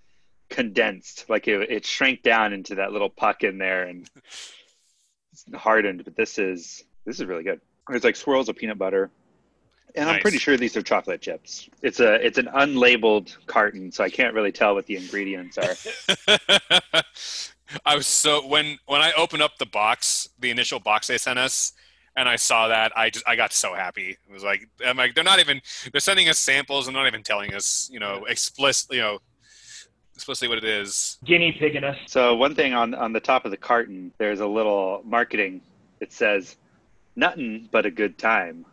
condensed, 0.50 1.26
like 1.30 1.50
it, 1.50 1.70
it 1.70 1.86
shrank 1.86 2.24
down 2.24 2.54
into 2.54 2.76
that 2.76 2.94
little 2.94 3.10
puck 3.10 3.44
in 3.44 3.58
there 3.58 3.84
and 3.84 4.10
hardened. 5.54 6.06
But 6.06 6.16
this 6.16 6.40
is 6.40 6.86
this 7.04 7.20
is 7.20 7.26
really 7.26 7.44
good. 7.44 7.60
There's 7.90 8.06
like 8.06 8.16
swirls 8.16 8.48
of 8.48 8.56
peanut 8.56 8.78
butter, 8.78 9.12
and 9.94 10.10
I'm 10.10 10.22
pretty 10.22 10.38
sure 10.38 10.56
these 10.56 10.78
are 10.78 10.82
chocolate 10.82 11.20
chips. 11.20 11.70
It's 11.82 12.00
a 12.00 12.14
it's 12.26 12.38
an 12.38 12.48
unlabeled 12.48 13.36
carton, 13.46 13.92
so 13.92 14.06
I 14.06 14.10
can't 14.10 14.34
really 14.34 14.54
tell 14.54 14.74
what 14.74 14.86
the 14.86 14.96
ingredients 14.96 15.58
are. 15.58 17.04
I 17.86 17.96
was 17.96 18.08
so 18.08 18.46
when 18.48 18.78
when 18.86 19.02
I 19.02 19.12
opened 19.18 19.42
up 19.42 19.58
the 19.58 19.66
box, 19.66 20.30
the 20.40 20.50
initial 20.50 20.80
box 20.80 21.08
they 21.08 21.18
sent 21.18 21.40
us, 21.40 21.74
and 22.16 22.30
I 22.30 22.36
saw 22.36 22.68
that, 22.68 22.92
I 22.96 23.10
just 23.10 23.28
I 23.28 23.36
got 23.36 23.54
so 23.54 23.74
happy. 23.74 24.18
It 24.28 24.32
was 24.32 24.44
like 24.44 24.68
I'm 24.86 24.98
like 24.98 25.16
they're 25.16 25.24
not 25.24 25.40
even 25.40 25.62
they're 25.92 26.02
sending 26.02 26.30
us 26.30 26.38
samples 26.38 26.88
and 26.88 26.96
not 26.96 27.08
even 27.08 27.24
telling 27.24 27.54
us, 27.54 27.90
you 27.92 28.00
know, 28.00 28.26
explicitly, 28.26 28.98
you 28.98 29.04
know, 29.04 29.20
explicitly 30.16 30.48
what 30.48 30.58
it 30.58 30.64
is. 30.64 31.18
Guinea 31.24 31.52
pigging 31.52 31.84
us. 31.84 31.98
So 32.08 32.36
one 32.36 32.56
thing 32.56 32.74
on 32.74 32.94
on 32.94 33.14
the 33.14 33.20
top 33.20 33.46
of 33.46 33.52
the 33.52 33.58
carton, 33.58 34.12
there's 34.18 34.40
a 34.40 34.48
little 34.48 35.02
marketing. 35.06 35.62
It 36.00 36.12
says, 36.12 36.58
"Nothing 37.16 37.70
but 37.72 37.86
a 37.86 37.92
good 37.92 38.18
time," 38.18 38.66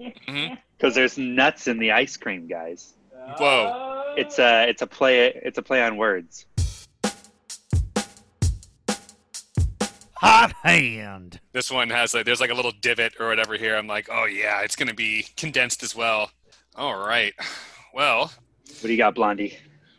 mm-hmm. 0.00 0.54
because 0.76 0.94
there's 0.94 1.18
nuts 1.18 1.68
in 1.68 1.78
the 1.78 1.92
ice 1.92 2.16
cream, 2.16 2.46
guys. 2.46 2.94
Whoa. 3.38 4.14
It's 4.16 4.38
a 4.38 4.68
it's 4.68 4.82
a 4.82 4.86
play 4.86 5.28
it's 5.28 5.58
a 5.58 5.62
play 5.62 5.82
on 5.82 5.96
words. 5.96 6.46
Hot 10.16 10.52
hand. 10.62 11.40
This 11.52 11.70
one 11.70 11.90
has 11.90 12.14
like 12.14 12.24
there's 12.26 12.40
like 12.40 12.50
a 12.50 12.54
little 12.54 12.72
divot 12.80 13.14
or 13.20 13.28
whatever 13.28 13.56
here. 13.56 13.76
I'm 13.76 13.86
like, 13.86 14.08
oh 14.10 14.24
yeah, 14.26 14.60
it's 14.62 14.76
gonna 14.76 14.94
be 14.94 15.26
condensed 15.36 15.82
as 15.82 15.94
well. 15.94 16.30
All 16.76 16.96
right. 16.98 17.34
Well, 17.92 18.32
What 18.66 18.82
do 18.82 18.90
you 18.90 18.96
got, 18.98 19.14
Blondie? 19.14 19.56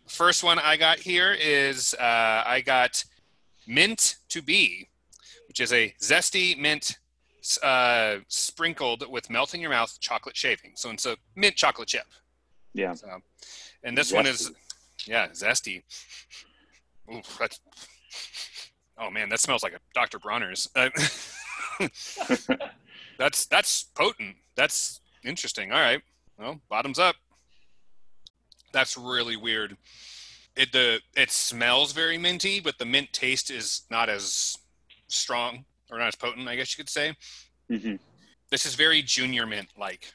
first 0.08 0.44
one 0.44 0.60
I 0.60 0.78
got 0.78 1.00
here 1.00 1.34
is 1.40 1.94
uh, 1.96 2.44
I 2.46 2.62
got 2.66 3.04
mint 3.68 4.18
to 4.30 4.42
be, 4.42 4.88
which 5.48 5.60
is 5.60 5.74
a 5.74 5.94
zesty 6.02 6.58
mint 6.58 6.98
uh, 7.64 8.18
sprinkled 8.28 9.10
with 9.10 9.30
melt 9.30 9.54
in 9.54 9.62
your 9.62 9.70
mouth 9.72 9.98
chocolate 10.00 10.36
shaving. 10.38 10.74
So 10.76 10.90
it's 10.92 11.06
a 11.06 11.16
mint 11.36 11.56
chocolate 11.56 11.88
chip. 11.88 12.06
Yeah. 12.74 12.94
So, 12.94 13.08
and 13.84 13.98
this 13.98 14.12
one 14.12 14.26
is, 14.26 14.52
yeah, 15.08 15.28
zesty. 15.30 15.84
Ooh, 17.12 17.22
that's, 17.40 17.60
oh 18.98 19.10
man, 19.10 19.30
that 19.30 19.40
smells 19.40 19.64
like 19.64 19.74
a 19.74 19.80
Dr. 19.94 20.20
Bronner's. 20.20 20.70
Uh, 20.76 20.90
that's 23.18 23.46
that's 23.46 23.84
potent. 23.96 24.36
That's 24.56 25.02
interesting. 25.24 25.72
All 25.72 25.80
right. 25.80 26.02
Well, 26.38 26.60
bottoms 26.70 27.00
up. 27.00 27.16
That's 28.72 28.98
really 28.98 29.38
weird. 29.38 29.78
It 30.56 30.72
the 30.72 31.00
it 31.16 31.32
smells 31.32 31.92
very 31.92 32.18
minty, 32.18 32.60
but 32.60 32.78
the 32.78 32.86
mint 32.86 33.12
taste 33.14 33.52
is 33.52 33.84
not 33.90 34.10
as 34.10 34.58
strong 35.08 35.66
or 35.92 35.98
not 35.98 36.08
as 36.08 36.16
potent, 36.16 36.48
I 36.48 36.56
guess 36.56 36.78
you 36.78 36.84
could 36.84 36.90
say. 36.90 37.14
hmm 37.70 37.96
This 38.52 38.66
is 38.66 38.76
very 38.76 39.02
junior 39.02 39.46
mint 39.46 39.70
like 39.78 40.14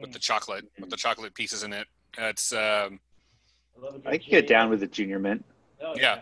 with 0.00 0.12
the 0.12 0.18
chocolate 0.18 0.64
with 0.78 0.90
the 0.90 0.96
chocolate 0.96 1.34
pieces 1.34 1.62
in 1.62 1.72
it. 1.72 1.86
It's 2.16 2.52
um, 2.52 3.00
I 4.04 4.18
can 4.18 4.30
get 4.30 4.46
down 4.46 4.70
with 4.70 4.80
the 4.80 4.86
junior 4.86 5.18
mint. 5.18 5.44
Oh, 5.80 5.94
yeah. 5.94 6.16
yeah, 6.16 6.20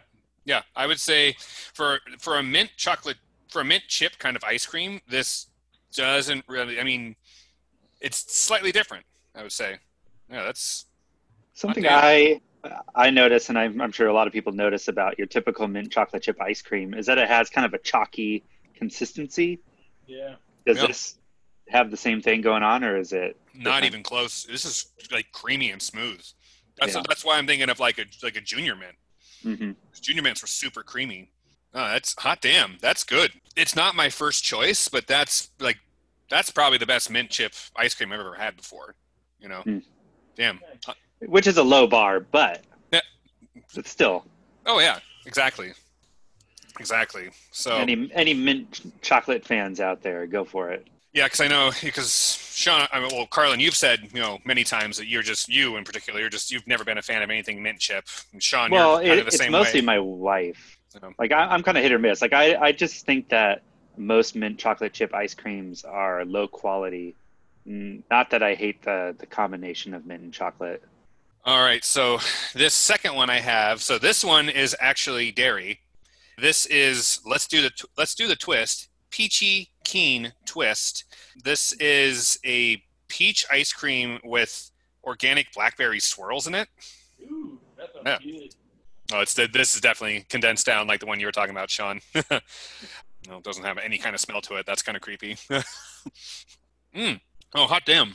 I 0.75 0.87
would 0.87 1.01
say 1.01 1.35
for 1.75 2.01
for 2.19 2.39
a 2.39 2.43
mint 2.43 2.71
chocolate 2.77 3.17
for 3.49 3.61
a 3.61 3.65
mint 3.65 3.85
chip 3.89 4.19
kind 4.19 4.37
of 4.37 4.45
ice 4.45 4.67
cream, 4.67 5.01
this 5.09 5.47
doesn't 5.95 6.45
really. 6.49 6.79
I 6.81 6.85
mean, 6.85 7.17
it's 8.01 8.33
slightly 8.33 8.73
different. 8.73 9.05
I 9.35 9.43
would 9.43 9.53
say. 9.53 9.79
Yeah, 10.31 10.45
that's 10.45 10.87
Something 11.55 11.87
I 11.87 12.41
I 12.95 13.11
notice, 13.11 13.49
and 13.49 13.59
I'm, 13.59 13.81
I'm 13.81 13.93
sure 13.93 14.09
a 14.09 14.13
lot 14.13 14.27
of 14.27 14.33
people 14.33 14.53
notice 14.53 14.89
about 14.89 15.17
your 15.19 15.27
typical 15.27 15.69
mint 15.69 15.91
chocolate 15.93 16.23
chip 16.23 16.41
ice 16.41 16.61
cream, 16.63 16.95
is 16.95 17.07
that 17.07 17.17
it 17.19 17.29
has 17.29 17.49
kind 17.49 17.65
of 17.65 17.73
a 17.75 17.79
chalky 17.79 18.45
consistency. 18.75 19.61
Yeah. 20.07 20.35
Does 20.67 20.79
Yeah. 20.79 20.87
this 20.89 21.19
have 21.69 21.91
the 21.91 21.97
same 21.97 22.21
thing 22.23 22.41
going 22.43 22.63
on, 22.63 22.85
or 22.85 22.97
is 22.99 23.13
it? 23.13 23.37
not 23.55 23.79
Okay. 23.79 23.87
even 23.87 24.03
close. 24.03 24.45
This 24.45 24.65
is 24.67 24.87
like 25.11 25.33
creamy 25.33 25.71
and 25.71 25.81
smooth. 25.81 26.23
That's 26.79 26.95
Yeah. 26.95 27.03
that's 27.09 27.25
why 27.25 27.39
I'm 27.39 27.47
thinking 27.47 27.71
of 27.71 27.81
like 27.81 27.99
a 27.99 28.05
like 28.23 28.37
a 28.37 28.41
junior 28.43 28.77
mint. 28.77 28.97
Hmm 29.55 29.71
Junior 30.01 30.23
mints 30.23 30.43
were 30.43 30.49
super 30.49 30.83
creamy. 30.83 31.31
Oh, 31.75 31.89
that's 31.89 32.15
hot 32.19 32.41
damn. 32.41 32.77
That's 32.81 33.03
good. 33.05 33.33
It's 33.57 33.75
not 33.77 33.95
my 33.95 34.09
first 34.11 34.45
choice, 34.45 34.89
but 34.89 35.07
that's 35.07 35.51
like 35.61 35.79
that's 36.29 36.51
probably 36.51 36.79
the 36.79 36.87
best 36.87 37.11
mint 37.11 37.31
chip 37.31 37.53
ice 37.77 37.95
cream 37.95 38.13
I've 38.13 38.21
ever 38.21 38.35
had 38.35 38.57
before. 38.57 38.95
You 39.41 39.49
know, 39.49 39.63
Hmm. 39.63 39.79
damn. 40.37 40.61
Which 41.21 41.47
is 41.47 41.57
a 41.57 41.63
low 41.63 41.87
bar, 41.87 42.21
but 42.21 42.65
Yeah. 42.93 43.01
but 43.75 43.87
still, 43.87 44.27
Oh 44.67 44.81
yeah, 44.81 44.99
exactly, 45.27 45.73
exactly. 46.81 47.31
So 47.53 47.77
any 47.77 48.11
any 48.13 48.35
mint 48.35 48.81
chocolate 49.03 49.45
fans 49.45 49.81
out 49.81 50.03
there, 50.03 50.27
go 50.27 50.45
for 50.45 50.71
it. 50.71 50.87
Yeah, 51.17 51.25
because 51.25 51.41
I 51.41 51.49
know 51.49 51.71
because 51.83 52.39
Sean, 52.55 52.87
I 52.93 53.01
mean, 53.01 53.09
well, 53.13 53.27
Carlin, 53.27 53.59
you've 53.59 53.75
said 53.75 54.09
you 54.13 54.21
know 54.21 54.39
many 54.45 54.65
times 54.65 54.99
that 54.99 55.07
you're 55.09 55.23
just 55.23 55.49
you 55.49 55.77
in 55.79 55.85
particular. 55.85 56.21
You're 56.21 56.29
just 56.29 56.51
you've 56.51 56.67
never 56.67 56.85
been 56.85 56.99
a 56.99 57.03
fan 57.03 57.23
of 57.23 57.31
anything 57.31 57.63
mint 57.63 57.79
chip. 57.81 58.05
And 58.35 58.43
Sean, 58.43 58.71
well, 58.71 59.03
you're 59.03 59.09
kind 59.09 59.13
it, 59.13 59.19
of 59.21 59.25
the 59.25 59.29
it's 59.29 59.39
same 59.39 59.53
mostly 59.53 59.81
way. 59.81 59.87
my 59.87 59.99
wife. 59.99 60.77
So- 60.89 61.15
Like 61.19 61.33
I, 61.33 61.47
I'm 61.47 61.63
kind 61.63 61.79
of 61.79 61.83
hit 61.83 61.91
or 61.93 61.99
miss. 61.99 62.21
Like 62.21 62.35
I, 62.35 62.55
I 62.57 62.73
just 62.73 63.07
think 63.07 63.31
that 63.31 63.63
most 63.97 64.37
mint 64.37 64.59
chocolate 64.59 64.93
chip 64.93 65.15
ice 65.15 65.33
creams 65.35 65.85
are 65.85 66.23
low 66.27 66.47
quality. 66.47 67.17
Mm, 67.67 68.03
Not 68.11 68.29
that 68.31 68.43
I 68.43 68.55
hate 68.55 68.83
the 68.83 69.17
the 69.19 69.27
combination 69.27 69.95
of 69.95 70.05
mint 70.05 70.23
and 70.23 70.35
chocolate. 70.35 70.83
All 71.47 71.63
right, 71.63 71.83
so 71.83 72.19
this 72.55 72.75
second 72.75 73.15
one 73.15 73.31
I 73.31 73.39
have. 73.39 73.81
So 73.81 73.99
this 73.99 74.23
one 74.23 74.49
is 74.51 74.77
actually 74.81 75.33
dairy. 75.33 75.81
This 76.37 76.67
is 76.67 77.21
let's 77.25 77.47
do 77.47 77.63
the 77.63 77.71
let's 77.97 78.15
do 78.15 78.29
the 78.29 78.37
twist. 78.37 78.89
Peachy 79.11 79.71
Keen 79.87 80.33
twist. 80.45 81.05
This 81.45 81.73
is 81.75 82.41
a 82.45 82.83
peach 83.07 83.47
ice 83.53 83.73
cream 83.73 84.19
with 84.25 84.73
organic 85.05 85.53
blackberry 85.53 86.01
swirls 86.01 86.49
in 86.49 86.57
it. 86.57 86.67
Ooh, 87.23 87.61
that 87.79 87.95
sounds 87.95 88.05
Yeah. 88.05 88.19
good. 88.19 88.55
Oh, 89.13 89.21
it's 89.21 89.35
this 89.35 89.77
is 89.77 89.81
definitely 89.81 90.27
condensed 90.29 90.67
down 90.67 90.89
like 90.89 90.99
the 90.99 91.07
one 91.07 91.21
you 91.21 91.27
were 91.27 91.31
talking 91.33 91.53
about, 91.53 91.71
Sean. 91.71 92.01
no, 92.15 93.37
it 93.37 93.45
doesn't 93.45 93.63
have 93.63 93.79
any 93.79 93.97
kind 93.97 94.13
of 94.17 94.21
smell 94.21 94.41
to 94.41 94.57
it. 94.57 94.67
That's 94.67 94.83
kind 94.83 94.97
of 94.97 95.03
creepy. 95.03 95.35
mm. 96.93 97.21
Oh, 97.55 97.67
hot 97.69 97.83
damn! 97.87 98.15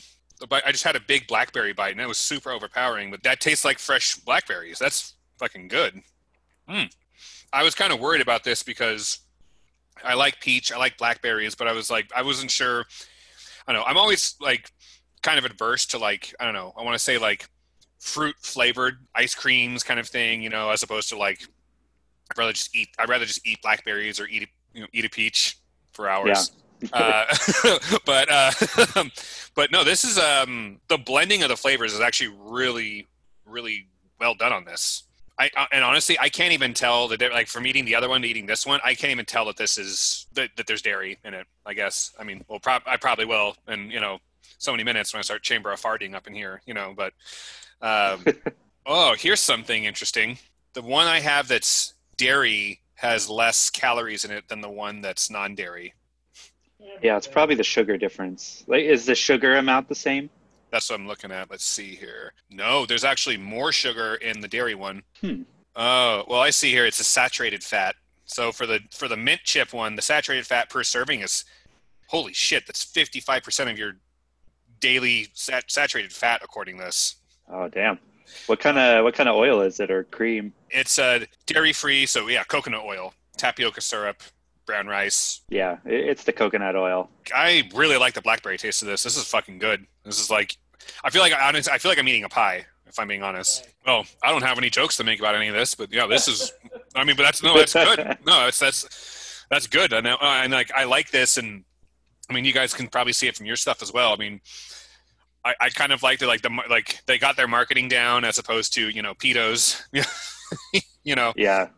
I 0.51 0.73
just 0.73 0.83
had 0.83 0.97
a 0.97 0.99
big 0.99 1.25
blackberry 1.27 1.71
bite, 1.71 1.93
and 1.93 2.01
it 2.01 2.07
was 2.07 2.17
super 2.17 2.51
overpowering. 2.51 3.11
But 3.11 3.23
that 3.23 3.39
tastes 3.39 3.63
like 3.63 3.79
fresh 3.79 4.15
blackberries. 4.15 4.77
That's 4.77 5.13
fucking 5.39 5.69
good. 5.69 6.01
Mm. 6.69 6.93
I 7.53 7.63
was 7.63 7.75
kind 7.75 7.93
of 7.93 8.01
worried 8.01 8.21
about 8.21 8.43
this 8.43 8.61
because 8.61 9.19
I 10.03 10.13
like 10.15 10.39
peach, 10.39 10.71
I 10.71 10.77
like 10.77 10.97
blackberries, 10.97 11.55
but 11.55 11.67
I 11.67 11.73
was 11.73 11.89
like, 11.89 12.11
I 12.15 12.21
wasn't 12.23 12.51
sure. 12.51 12.85
I 13.67 13.73
don't 13.73 13.81
know. 13.81 13.85
I'm 13.85 13.97
always 13.97 14.35
like 14.39 14.71
kind 15.21 15.37
of 15.37 15.45
adverse 15.45 15.85
to 15.87 15.97
like 15.97 16.33
I 16.39 16.45
don't 16.45 16.53
know. 16.53 16.73
I 16.77 16.83
want 16.83 16.95
to 16.95 16.99
say 16.99 17.17
like 17.17 17.47
fruit 17.99 18.35
flavored 18.41 18.95
ice 19.15 19.35
creams 19.35 19.83
kind 19.83 19.99
of 19.99 20.07
thing, 20.07 20.41
you 20.41 20.49
know, 20.49 20.69
as 20.71 20.83
opposed 20.83 21.09
to 21.09 21.17
like 21.17 21.41
I'd 22.31 22.37
rather 22.37 22.53
just 22.53 22.75
eat 22.75 22.89
I'd 22.99 23.09
rather 23.09 23.25
just 23.25 23.45
eat 23.45 23.61
blackberries 23.61 24.19
or 24.19 24.27
eat 24.27 24.43
a, 24.43 24.47
you 24.73 24.81
know 24.81 24.87
eat 24.93 25.05
a 25.05 25.09
peach 25.09 25.57
for 25.93 26.09
hours. 26.09 26.51
uh, 26.93 27.25
but 28.05 28.31
uh, 28.31 28.51
but 29.55 29.71
no, 29.71 29.83
this 29.83 30.03
is 30.03 30.17
um 30.17 30.79
the 30.87 30.97
blending 30.97 31.43
of 31.43 31.49
the 31.49 31.57
flavors 31.57 31.93
is 31.93 31.99
actually 31.99 32.35
really 32.39 33.07
really 33.45 33.87
well 34.19 34.33
done 34.33 34.51
on 34.51 34.65
this. 34.65 35.03
I 35.41 35.49
uh, 35.57 35.65
and 35.71 35.83
honestly, 35.83 36.19
I 36.19 36.29
can't 36.29 36.53
even 36.53 36.75
tell 36.75 37.07
that 37.07 37.17
they're 37.17 37.31
like 37.31 37.47
from 37.47 37.65
eating 37.65 37.83
the 37.83 37.95
other 37.95 38.07
one 38.07 38.21
to 38.21 38.27
eating 38.27 38.45
this 38.45 38.63
one. 38.63 38.79
I 38.85 38.93
can't 38.93 39.11
even 39.11 39.25
tell 39.25 39.45
that 39.45 39.57
this 39.57 39.79
is 39.79 40.27
that, 40.33 40.51
that 40.55 40.67
there's 40.67 40.83
dairy 40.83 41.17
in 41.25 41.33
it. 41.33 41.47
I 41.65 41.73
guess. 41.73 42.13
I 42.19 42.23
mean, 42.23 42.45
well, 42.47 42.59
prob- 42.59 42.83
I 42.85 42.97
probably 42.97 43.25
will, 43.25 43.55
and 43.65 43.91
you 43.91 43.99
know, 43.99 44.19
so 44.59 44.71
many 44.71 44.83
minutes 44.83 45.13
when 45.13 45.19
I 45.19 45.23
start 45.23 45.41
chamber 45.41 45.71
of 45.71 45.81
farting 45.81 46.13
up 46.13 46.27
in 46.27 46.35
here, 46.35 46.61
you 46.67 46.75
know. 46.75 46.93
But 46.95 47.13
um, 47.81 48.23
oh, 48.85 49.15
here's 49.17 49.39
something 49.39 49.85
interesting. 49.85 50.37
The 50.73 50.83
one 50.83 51.07
I 51.07 51.19
have 51.19 51.47
that's 51.47 51.95
dairy 52.17 52.81
has 52.95 53.27
less 53.27 53.71
calories 53.71 54.23
in 54.23 54.29
it 54.29 54.47
than 54.47 54.61
the 54.61 54.69
one 54.69 55.01
that's 55.01 55.31
non-dairy. 55.31 55.95
Yeah, 57.01 57.17
it's 57.17 57.27
probably 57.27 57.55
the 57.55 57.63
sugar 57.63 57.97
difference. 57.97 58.63
Like, 58.67 58.83
is 58.83 59.07
the 59.07 59.15
sugar 59.15 59.55
amount 59.55 59.89
the 59.89 59.95
same? 59.95 60.29
That's 60.71 60.89
what 60.89 60.99
I'm 60.99 61.07
looking 61.07 61.31
at. 61.31 61.51
Let's 61.51 61.65
see 61.65 61.95
here. 61.95 62.33
No, 62.49 62.85
there's 62.85 63.03
actually 63.03 63.37
more 63.37 63.71
sugar 63.71 64.15
in 64.15 64.39
the 64.39 64.47
dairy 64.47 64.75
one. 64.75 65.03
Hmm. 65.19 65.43
Oh, 65.75 66.23
well, 66.27 66.39
I 66.41 66.49
see 66.49 66.71
here 66.71 66.85
it's 66.85 66.99
a 66.99 67.03
saturated 67.03 67.63
fat. 67.63 67.95
So 68.25 68.51
for 68.51 68.65
the 68.65 68.79
for 68.91 69.07
the 69.07 69.17
mint 69.17 69.41
chip 69.43 69.73
one, 69.73 69.95
the 69.95 70.01
saturated 70.01 70.47
fat 70.47 70.69
per 70.69 70.83
serving 70.83 71.21
is 71.21 71.43
holy 72.07 72.33
shit. 72.33 72.65
That's 72.67 72.85
55% 72.85 73.71
of 73.71 73.77
your 73.77 73.93
daily 74.79 75.27
sat- 75.33 75.69
saturated 75.71 76.11
fat, 76.11 76.41
according 76.43 76.77
to 76.77 76.85
this. 76.85 77.15
Oh, 77.49 77.67
damn. 77.69 77.99
What 78.47 78.59
kind 78.59 78.77
of 78.77 79.03
what 79.03 79.13
kind 79.13 79.27
of 79.27 79.35
oil 79.35 79.61
is 79.61 79.79
it 79.79 79.91
or 79.91 80.05
cream? 80.05 80.53
It's 80.69 80.97
uh, 80.97 81.25
dairy 81.45 81.73
free, 81.73 82.05
so 82.05 82.27
yeah, 82.27 82.43
coconut 82.45 82.83
oil, 82.85 83.13
tapioca 83.35 83.81
syrup, 83.81 84.23
brown 84.65 84.87
rice. 84.87 85.41
Yeah, 85.49 85.77
it's 85.85 86.23
the 86.23 86.31
coconut 86.31 86.77
oil. 86.77 87.09
I 87.35 87.69
really 87.75 87.97
like 87.97 88.13
the 88.13 88.21
blackberry 88.21 88.57
taste 88.57 88.81
of 88.81 88.87
this. 88.87 89.03
This 89.03 89.17
is 89.17 89.25
fucking 89.25 89.59
good. 89.59 89.85
This 90.05 90.19
is 90.19 90.29
like, 90.29 90.55
I 91.03 91.09
feel 91.09 91.21
like 91.21 91.33
I, 91.33 91.47
honest- 91.47 91.69
I 91.69 91.77
feel 91.77 91.89
like 91.91 91.99
I'm 91.99 92.07
eating 92.07 92.23
a 92.23 92.29
pie. 92.29 92.65
If 92.87 92.99
I'm 92.99 93.07
being 93.07 93.23
honest. 93.23 93.65
Oh, 93.87 94.03
I 94.21 94.31
don't 94.31 94.41
have 94.43 94.57
any 94.57 94.69
jokes 94.69 94.97
to 94.97 95.05
make 95.05 95.19
about 95.19 95.33
any 95.33 95.47
of 95.47 95.53
this, 95.55 95.75
but 95.75 95.93
yeah, 95.93 96.07
this 96.07 96.27
is. 96.27 96.51
I 96.93 97.05
mean, 97.05 97.15
but 97.15 97.23
that's 97.23 97.41
no, 97.41 97.57
that's 97.57 97.71
good. 97.73 98.17
No, 98.25 98.47
it's 98.47 98.59
that's 98.59 99.45
that's 99.49 99.65
good. 99.67 99.93
And, 99.93 100.05
uh, 100.05 100.17
and 100.21 100.51
like 100.51 100.71
I 100.75 100.83
like 100.83 101.09
this, 101.09 101.37
and 101.37 101.63
I 102.29 102.33
mean, 102.33 102.43
you 102.43 102.51
guys 102.51 102.73
can 102.73 102.87
probably 102.89 103.13
see 103.13 103.27
it 103.27 103.37
from 103.37 103.45
your 103.45 103.55
stuff 103.55 103.81
as 103.81 103.93
well. 103.93 104.11
I 104.11 104.17
mean, 104.17 104.41
I, 105.45 105.53
I 105.61 105.69
kind 105.69 105.93
of 105.93 106.03
like 106.03 106.19
the 106.19 106.27
like 106.27 106.41
the 106.41 106.49
like 106.69 107.01
they 107.05 107.17
got 107.17 107.37
their 107.37 107.47
marketing 107.47 107.87
down 107.87 108.25
as 108.25 108.37
opposed 108.37 108.73
to 108.73 108.89
you 108.89 109.01
know 109.01 109.13
pedos. 109.13 109.81
you 111.05 111.15
know, 111.15 111.31
Yeah. 111.37 111.69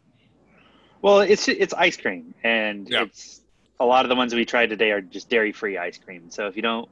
Well, 1.03 1.19
it's 1.19 1.47
it's 1.47 1.75
ice 1.75 1.95
cream, 1.95 2.33
and 2.43 2.89
Yeah. 2.89 3.03
it's 3.03 3.41
a 3.79 3.85
lot 3.85 4.03
of 4.03 4.09
the 4.09 4.15
ones 4.15 4.33
we 4.33 4.45
tried 4.45 4.71
today 4.71 4.89
are 4.91 5.01
just 5.01 5.29
dairy 5.29 5.51
free 5.51 5.77
ice 5.77 5.99
cream. 5.99 6.31
So 6.31 6.47
if 6.47 6.55
you 6.55 6.63
don't 6.63 6.89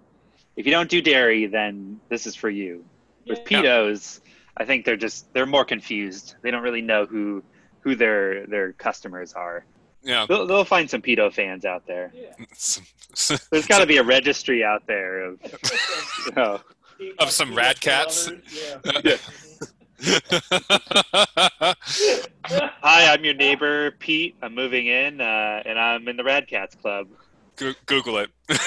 if 0.62 0.68
you 0.68 0.72
don't 0.72 0.90
do 0.92 1.02
dairy, 1.02 1.48
then 1.48 2.00
this 2.10 2.28
is 2.28 2.36
for 2.36 2.50
you. 2.50 2.86
With 3.28 3.40
Yeah. 3.50 3.62
pedos, 3.62 4.22
I 4.58 4.64
think 4.66 4.86
they're 4.86 4.96
just 4.96 5.34
they're 5.34 5.48
more 5.48 5.66
confused. 5.66 6.36
They 6.44 6.52
don't 6.52 6.62
really 6.62 6.84
know 6.84 7.08
who 7.08 7.44
who 7.80 7.96
their 7.96 8.46
their 8.46 8.74
customers 8.74 9.34
are. 9.34 9.66
yeah. 10.04 10.28
They'll, 10.30 10.46
they'll 10.46 10.64
find 10.66 10.88
some 10.88 11.02
pedo 11.02 11.34
fans 11.34 11.66
out 11.66 11.88
there. 11.88 12.12
Yeah. 12.14 12.34
There's 13.52 13.66
got 13.68 13.80
to 13.80 13.88
be 13.88 13.98
a 13.98 14.04
registry 14.04 14.64
out 14.64 14.86
there 14.86 15.24
of. 15.26 15.40
oh, 16.38 16.62
Of 17.18 17.32
some 17.32 17.56
rad 17.56 17.82
cats? 17.82 18.30
Yeah. 19.04 19.18
Hi, 22.84 23.14
I'm 23.14 23.24
your 23.26 23.34
neighbor 23.34 23.92
Pete. 23.92 24.36
I'm 24.44 24.54
moving 24.54 24.86
in, 24.88 25.22
uh, 25.22 25.64
and 25.66 25.80
I'm 25.80 26.08
in 26.08 26.18
the 26.18 26.24
Rad 26.24 26.48
Cats 26.48 26.76
Club. 26.76 27.08
Go- 27.62 27.74
Google 27.86 28.18
it. 28.18 28.30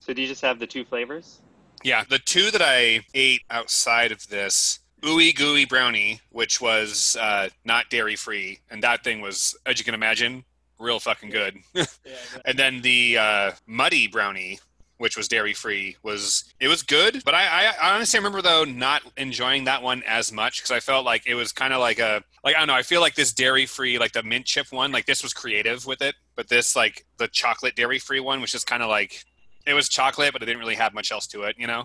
So 0.00 0.12
do 0.12 0.20
you 0.22 0.28
just 0.28 0.42
have 0.42 0.58
the 0.58 0.66
two 0.66 0.84
flavors? 0.84 1.40
yeah, 1.82 2.04
the 2.08 2.18
two 2.18 2.50
that 2.50 2.60
I 2.62 3.00
ate 3.14 3.42
outside 3.50 4.12
of 4.12 4.28
this 4.28 4.80
ooey 5.02 5.34
gooey 5.34 5.64
brownie, 5.64 6.20
which 6.30 6.60
was 6.60 7.16
uh, 7.20 7.48
not 7.64 7.88
dairy 7.90 8.16
free, 8.16 8.58
and 8.70 8.82
that 8.82 9.02
thing 9.04 9.20
was, 9.20 9.56
as 9.66 9.78
you 9.78 9.84
can 9.84 9.94
imagine, 9.94 10.44
real 10.78 10.98
fucking 11.00 11.30
good. 11.30 11.58
Yeah, 11.74 11.84
and 12.44 12.58
then 12.58 12.82
the 12.82 13.18
uh, 13.18 13.52
muddy 13.66 14.06
brownie, 14.08 14.58
which 14.98 15.16
was 15.16 15.28
dairy 15.28 15.52
free, 15.52 15.96
was 16.02 16.44
it 16.60 16.68
was 16.68 16.82
good. 16.82 17.22
But 17.24 17.34
I, 17.34 17.72
I 17.80 17.94
honestly 17.94 18.18
remember 18.18 18.42
though 18.42 18.64
not 18.64 19.02
enjoying 19.16 19.64
that 19.64 19.82
one 19.82 20.02
as 20.06 20.32
much 20.32 20.58
because 20.60 20.70
I 20.70 20.80
felt 20.80 21.04
like 21.04 21.26
it 21.26 21.34
was 21.34 21.52
kind 21.52 21.72
of 21.72 21.80
like 21.80 21.98
a 21.98 22.22
like 22.44 22.54
I 22.56 22.58
don't 22.58 22.68
know. 22.68 22.74
I 22.74 22.82
feel 22.82 23.00
like 23.00 23.14
this 23.14 23.32
dairy 23.32 23.66
free, 23.66 23.98
like 23.98 24.12
the 24.12 24.22
mint 24.22 24.46
chip 24.46 24.66
one, 24.70 24.92
like 24.92 25.06
this 25.06 25.22
was 25.22 25.32
creative 25.34 25.86
with 25.86 26.02
it, 26.02 26.14
but 26.34 26.48
this 26.48 26.74
like 26.76 27.04
the 27.18 27.28
chocolate 27.28 27.76
dairy 27.76 27.98
free 27.98 28.20
one 28.20 28.40
was 28.40 28.50
just 28.50 28.66
kind 28.66 28.82
of 28.82 28.88
like 28.88 29.24
it 29.66 29.74
was 29.74 29.88
chocolate, 29.88 30.32
but 30.32 30.42
it 30.42 30.46
didn't 30.46 30.60
really 30.60 30.76
have 30.76 30.94
much 30.94 31.10
else 31.12 31.26
to 31.28 31.42
it. 31.42 31.56
You 31.58 31.66
know, 31.66 31.84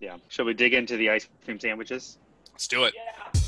Yeah. 0.00 0.16
Shall 0.28 0.44
we 0.44 0.54
dig 0.54 0.74
into 0.74 0.96
the 0.96 1.10
ice 1.10 1.28
cream 1.44 1.58
sandwiches? 1.60 2.18
let's 2.52 2.68
do 2.68 2.84
it. 2.84 2.94
yeah. 2.94 3.40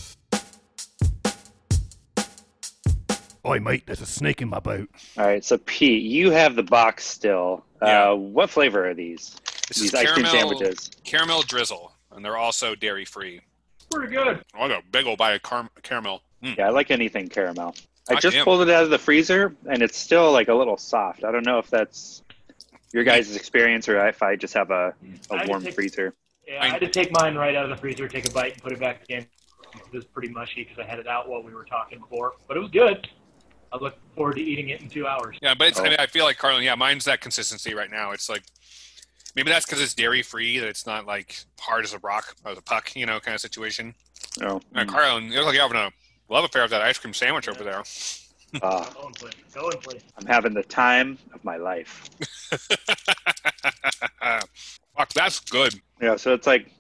Oi, 3.45 3.59
mate, 3.59 3.83
there's 3.87 4.01
a 4.01 4.07
snake 4.07 4.41
in 4.41 4.49
my 4.49 4.61
boat. 4.61 4.89
All 5.19 5.27
right. 5.27 5.45
So 5.45 5.59
Pete, 5.59 6.05
you 6.05 6.31
have 6.31 6.55
the 6.55 6.63
box 6.63 7.05
still. 7.05 7.65
Yeah. 7.83 8.11
Uh, 8.11 8.15
what 8.15 8.51
flavor 8.51 8.89
are 8.89 8.95
these? 8.95 9.35
This 9.69 9.79
these 9.79 9.93
is 9.93 9.95
ice 9.95 10.11
cream 10.13 10.27
sandwiches. 10.27 10.91
caramel 11.05 11.43
drizzle, 11.43 11.93
and 12.15 12.25
they're 12.25 12.37
also 12.37 12.75
dairy 12.75 13.05
free. 13.05 13.41
Pretty 13.91 14.15
good. 14.15 14.43
I 14.55 14.69
got 14.69 14.83
a 14.83 14.87
big 14.91 15.07
old 15.07 15.19
bite 15.19 15.35
of 15.35 15.43
car- 15.43 15.71
caramel. 15.83 16.23
Mm. 16.43 16.57
Yeah, 16.57 16.67
I 16.67 16.71
like 16.71 16.91
anything 16.91 17.29
caramel. 17.29 17.75
I 18.09 18.15
God 18.15 18.21
just 18.21 18.35
damn. 18.37 18.45
pulled 18.45 18.63
it 18.63 18.71
out 18.71 18.85
of 18.85 18.91
the 18.91 18.99
freezer, 18.99 19.55
and 19.69 19.83
it's 19.83 19.97
still 19.97 20.33
like 20.33 20.49
a 20.49 20.55
little 20.55 20.77
soft. 20.77 21.25
I 21.25 21.31
don't 21.31 21.47
know 21.47 21.59
if 21.59 21.69
that's 21.71 22.23
your 22.93 23.05
guys' 23.05 23.35
experience 23.37 23.89
or 23.89 24.07
if 24.09 24.23
I 24.23 24.37
just 24.37 24.55
have 24.55 24.71
a, 24.71 24.95
just 25.17 25.49
warm 25.49 25.63
take- 25.63 25.75
freezer. 25.75 26.15
Yeah, 26.47 26.63
I 26.63 26.69
had 26.69 26.81
to 26.81 26.89
take 26.89 27.13
mine 27.13 27.37
right 27.37 27.55
out 27.55 27.65
of 27.65 27.71
the 27.71 27.77
freezer, 27.77 28.09
take 28.09 28.29
a 28.29 28.33
bite, 28.33 28.55
and 28.55 28.63
put 28.63 28.73
it 28.73 28.81
back 28.81 29.03
in. 29.09 29.19
It 29.21 29.93
was 29.93 30.05
pretty 30.05 30.29
mushy 30.29 30.65
because 30.65 30.79
I 30.79 30.85
had 30.85 30.99
it 30.99 31.07
out 31.07 31.29
while 31.29 31.43
we 31.43 31.55
were 31.55 31.65
talking 31.65 32.01
before, 32.01 32.33
but 32.49 32.57
it 32.57 32.61
was 32.61 32.71
good. 32.71 33.09
I 33.73 33.79
look 33.79 33.97
forward 34.15 34.35
to 34.37 34.43
eating 34.43 34.69
it 34.69 34.81
in 34.83 34.89
two 34.89 35.07
hours. 35.07 35.37
Yeah, 35.41 35.55
but 35.55 35.69
it's, 35.69 35.79
I, 35.79 35.87
Oh. 35.87 35.91
mean, 35.91 35.97
I 35.99 36.07
feel 36.07 36.25
like 36.25 36.37
Carlin. 36.39 36.63
Yeah, 36.63 36.75
mine's 36.75 37.05
that 37.07 37.21
consistency 37.21 37.75
right 37.75 37.91
now. 37.91 38.11
It's 38.13 38.29
like 38.29 38.43
maybe 39.35 39.51
that's 39.51 39.65
because 39.65 39.81
it's 39.81 39.95
dairy 39.95 40.23
free 40.23 40.59
that 40.59 40.69
it's 40.69 40.87
not 40.87 41.07
like 41.07 41.37
hard 41.59 41.85
as 41.85 41.95
a 41.95 41.99
rock 42.01 42.35
or 42.45 42.53
a 42.53 42.61
puck, 42.63 42.95
you 42.95 43.07
know, 43.07 43.19
kind 43.21 43.35
of 43.35 43.41
situation. 43.41 43.95
Oh, 44.43 44.61
Uh, 44.75 44.85
Carlin, 44.85 45.25
you 45.25 45.37
look 45.37 45.47
like 45.47 45.55
you're 45.55 45.63
having 45.63 45.77
a 45.79 45.91
love 46.33 46.45
affair 46.45 46.63
with 46.63 46.71
that 46.73 46.83
ice 46.83 46.99
cream 46.99 47.15
sandwich 47.15 47.49
over 47.49 47.65
there. 47.65 47.83
uh, 48.63 48.91
Go 48.91 49.07
and 49.07 49.15
play. 49.15 49.31
Go 49.55 49.71
and 49.71 49.81
play. 49.81 49.99
I'm 50.19 50.27
having 50.27 50.53
the 50.55 50.63
time 50.63 51.19
of 51.35 51.43
my 51.45 51.57
life. 51.57 52.09
Fuck, 54.97 55.13
that's 55.15 55.41
good. 55.41 55.75
Yeah, 56.01 56.17
so 56.17 56.35
it's 56.35 56.47
like 56.47 56.71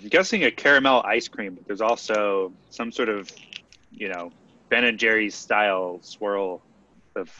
I'm 0.00 0.08
guessing 0.08 0.44
a 0.44 0.50
caramel 0.50 1.02
ice 1.04 1.28
cream, 1.28 1.54
but 1.54 1.66
there's 1.66 1.80
also 1.80 2.52
some 2.70 2.90
sort 2.92 3.08
of, 3.08 3.30
you 3.92 4.08
know, 4.08 4.32
Ben 4.70 4.84
and 4.84 4.98
Jerry's 4.98 5.34
style 5.34 5.98
swirl 6.00 6.62
of 7.16 7.30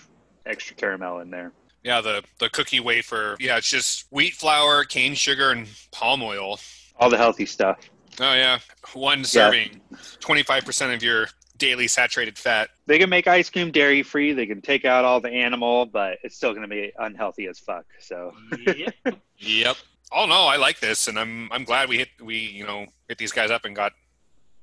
extra 0.44 0.76
caramel 0.76 1.20
in 1.20 1.30
there. 1.30 1.52
Yeah, 1.82 2.02
the 2.02 2.22
the 2.38 2.50
cookie 2.50 2.80
wafer. 2.80 3.36
Yeah, 3.40 3.56
it's 3.56 3.70
just 3.70 4.06
wheat 4.10 4.34
flour, 4.34 4.84
cane 4.84 5.14
sugar, 5.14 5.50
and 5.50 5.66
palm 5.92 6.22
oil. 6.22 6.60
All 6.98 7.08
the 7.08 7.16
healthy 7.16 7.46
stuff. 7.46 7.78
Oh 8.20 8.34
yeah, 8.34 8.58
one 8.92 9.24
serving, 9.24 9.80
twenty 10.18 10.42
five 10.42 10.66
percent 10.66 10.92
of 10.92 11.02
your 11.02 11.28
daily 11.56 11.88
saturated 11.88 12.36
fat. 12.36 12.70
They 12.86 12.98
can 12.98 13.08
make 13.08 13.26
ice 13.26 13.48
cream 13.48 13.70
dairy 13.70 14.02
free. 14.02 14.32
They 14.32 14.46
can 14.46 14.60
take 14.60 14.84
out 14.84 15.04
all 15.04 15.20
the 15.20 15.30
animal, 15.30 15.86
but 15.86 16.18
it's 16.22 16.36
still 16.36 16.50
going 16.50 16.62
to 16.62 16.68
be 16.68 16.92
unhealthy 16.98 17.46
as 17.46 17.58
fuck. 17.58 17.86
So 17.98 18.34
Yep. 18.66 18.94
Yep. 19.38 19.76
Oh 20.12 20.26
no, 20.26 20.46
I 20.46 20.56
like 20.56 20.80
this, 20.80 21.06
and 21.06 21.18
I'm 21.18 21.50
I'm 21.52 21.64
glad 21.64 21.88
we 21.88 21.98
hit 21.98 22.08
we 22.20 22.36
you 22.36 22.66
know 22.66 22.86
hit 23.08 23.16
these 23.16 23.32
guys 23.32 23.50
up 23.50 23.64
and 23.64 23.74
got 23.74 23.92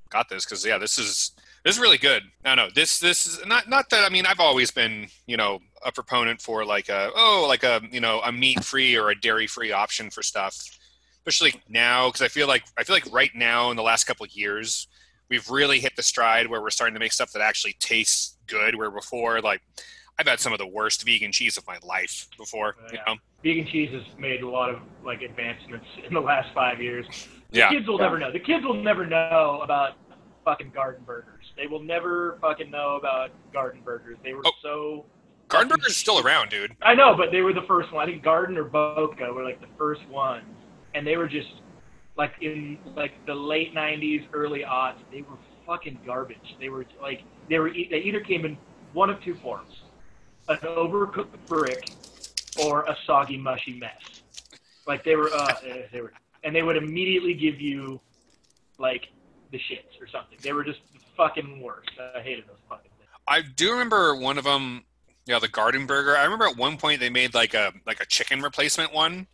got 0.10 0.30
this 0.30 0.46
because 0.46 0.64
yeah, 0.66 0.78
this 0.78 1.00
is 1.00 1.32
this 1.68 1.76
is 1.76 1.82
really 1.82 1.98
good. 1.98 2.24
No, 2.46 2.56
no, 2.56 2.70
this 2.74 3.00
this 3.00 3.26
is 3.28 3.46
not 3.46 3.68
not 3.68 3.90
that 3.90 4.06
I 4.06 4.10
mean 4.10 4.26
I've 4.26 4.40
always 4.40 4.72
been 4.72 5.08
you 5.26 5.36
know 5.36 5.60
a 5.86 5.92
proponent 5.92 6.42
for 6.42 6.64
like 6.64 6.88
a 6.88 7.12
oh 7.16 7.46
like 7.48 7.64
a 7.64 7.82
you 7.92 8.00
know 8.00 8.22
a 8.24 8.32
meat 8.32 8.64
free 8.64 8.98
or 8.98 9.10
a 9.10 9.20
dairy 9.20 9.48
free 9.48 9.74
option 9.74 10.10
for 10.10 10.24
stuff, 10.24 10.56
especially 11.26 11.62
now 11.68 12.08
because 12.08 12.22
I 12.22 12.30
feel 12.30 12.48
like 12.48 12.64
I 12.78 12.84
feel 12.86 12.96
like 12.96 13.12
right 13.12 13.32
now 13.36 13.70
in 13.70 13.76
the 13.76 13.84
last 13.84 14.06
couple 14.06 14.24
of 14.26 14.32
years 14.32 14.88
we've 15.30 15.50
really 15.50 15.82
hit 15.82 15.94
the 15.98 16.04
stride 16.04 16.48
where 16.48 16.62
we're 16.62 16.70
starting 16.70 16.94
to 16.94 17.02
make 17.02 17.12
stuff 17.12 17.34
that 17.34 17.42
actually 17.42 17.76
tastes 17.80 18.38
good. 18.48 18.76
Where 18.76 18.90
before 18.90 19.42
like 19.42 19.62
I've 20.18 20.28
had 20.28 20.40
some 20.40 20.54
of 20.54 20.60
the 20.60 20.68
worst 20.68 21.04
vegan 21.06 21.34
cheese 21.34 21.58
of 21.58 21.68
my 21.68 21.78
life 21.84 22.28
before, 22.38 22.76
you 22.92 22.98
Yeah. 22.98 23.14
know. 23.14 23.20
Vegan 23.44 23.68
cheese 23.68 23.92
has 23.92 24.04
made 24.18 24.42
a 24.42 24.50
lot 24.50 24.70
of 24.70 24.80
like 25.04 25.22
advancements 25.22 25.86
in 26.08 26.14
the 26.14 26.22
last 26.22 26.48
five 26.56 26.82
years. 26.82 27.06
The 27.52 27.60
Yeah. 27.60 27.70
kids 27.70 27.88
will 27.88 27.98
Yeah. 28.00 28.06
never 28.06 28.18
know. 28.20 28.32
The 28.32 28.40
kids 28.40 28.64
will 28.66 28.82
never 28.82 29.06
know 29.06 29.60
about 29.62 29.96
fucking 30.48 30.72
garden 30.74 31.04
burgers. 31.06 31.44
They 31.58 31.68
will 31.68 31.82
never 31.84 32.38
fucking 32.40 32.72
know 32.72 32.96
about 32.96 33.32
garden 33.52 33.82
burgers. 33.84 34.18
They 34.24 34.34
were 34.34 34.42
Oh. 34.46 34.52
so. 34.62 35.06
Garden 35.50 35.68
Burger's 35.70 35.92
is 35.92 35.98
still 35.98 36.20
around, 36.26 36.50
dude. 36.50 36.76
I 36.82 36.94
know, 36.94 37.16
but 37.16 37.32
they 37.32 37.42
were 37.42 37.52
the 37.54 37.62
first 37.64 37.92
one. 37.92 38.04
I 38.08 38.12
think 38.12 38.24
Garden 38.24 38.58
or 38.58 38.64
Boca 38.66 39.32
were 39.34 39.44
like 39.44 39.60
the 39.62 39.68
first 39.78 40.06
ones, 40.08 40.46
and 40.94 41.06
they 41.08 41.16
were 41.18 41.28
just 41.28 41.50
like 42.18 42.32
in 42.42 42.78
like 42.96 43.12
the 43.26 43.34
late 43.36 43.74
'90s, 43.74 44.26
early 44.34 44.62
aughts. 44.62 45.00
They 45.12 45.22
were 45.22 45.38
fucking 45.66 46.00
garbage. 46.06 46.56
They 46.60 46.70
were 46.70 46.86
like 47.02 47.24
they 47.50 47.60
were 47.60 47.70
they 47.72 48.02
either 48.04 48.20
came 48.22 48.46
in 48.46 48.58
one 48.94 49.10
of 49.10 49.22
two 49.22 49.36
forms: 49.36 49.74
an 50.50 50.58
overcooked 50.58 51.38
brick 51.46 51.90
or 52.64 52.84
a 52.84 52.96
soggy, 53.06 53.38
mushy 53.38 53.74
mess. 53.80 54.22
Like 54.86 55.04
they 55.04 55.16
were, 55.18 55.30
uh, 55.34 55.54
they 55.92 56.02
were, 56.02 56.12
and 56.44 56.54
they 56.56 56.64
would 56.64 56.76
immediately 56.78 57.34
give 57.34 57.60
you 57.62 58.00
like 58.80 59.08
the 59.52 59.58
shits 59.58 60.02
or 60.02 60.08
something. 60.08 60.38
They 60.42 60.54
were 60.54 60.64
just 60.64 60.80
fucking 61.16 61.62
worst. 61.62 61.90
I 62.16 62.22
hated 62.22 62.48
those 62.48 62.58
fucking 62.70 62.92
things. 62.98 63.10
I 63.28 63.42
do 63.42 63.72
remember 63.72 64.16
one 64.16 64.38
of 64.38 64.44
them. 64.44 64.84
Yeah, 65.26 65.40
the 65.40 65.48
Garden 65.50 65.86
Burger. 65.86 66.16
I 66.16 66.24
remember 66.24 66.46
at 66.46 66.56
one 66.56 66.78
point 66.78 67.00
they 67.02 67.10
made 67.10 67.34
like 67.34 67.54
a 67.54 67.74
like 67.86 68.02
a 68.02 68.06
chicken 68.06 68.42
replacement 68.42 68.94
one, 68.94 69.28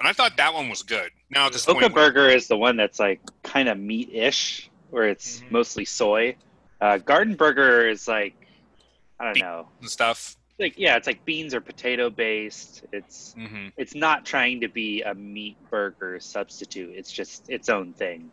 and 0.00 0.08
I 0.08 0.12
thought 0.12 0.36
that 0.36 0.52
one 0.52 0.68
was 0.68 0.82
good. 0.82 1.10
Now 1.30 1.46
at 1.46 1.52
this 1.52 1.64
Boca 1.64 1.80
point, 1.80 1.94
Burger 1.94 2.28
is 2.28 2.46
the 2.46 2.58
one 2.58 2.76
that's 2.76 3.00
like 3.00 3.20
kind 3.42 3.68
of 3.70 3.78
meat-ish, 3.78 4.70
where 4.90 5.08
it's 5.08 5.40
Mhm. 5.40 5.50
mostly 5.50 5.84
soy. 5.86 6.36
Uh, 6.80 6.98
Garden 6.98 7.36
Burger 7.36 7.88
is 7.88 8.06
like, 8.06 8.34
I 9.18 9.24
don't 9.24 9.34
Be- 9.34 9.40
know, 9.40 9.68
and 9.80 9.88
stuff. 9.88 10.36
like 10.58 10.74
yeah, 10.76 10.96
it's 10.96 11.06
like 11.06 11.24
beans 11.24 11.54
or 11.54 11.60
potato 11.62 12.10
based. 12.10 12.84
It's 12.92 13.32
hmm 13.34 13.68
it's 13.78 13.94
not 13.94 14.26
trying 14.26 14.60
to 14.60 14.68
be 14.68 15.02
a 15.02 15.14
meat 15.14 15.56
burger 15.70 16.20
substitute. 16.20 16.92
It's 16.94 17.10
just 17.10 17.48
its 17.48 17.70
own 17.70 17.94
thing. 17.94 18.30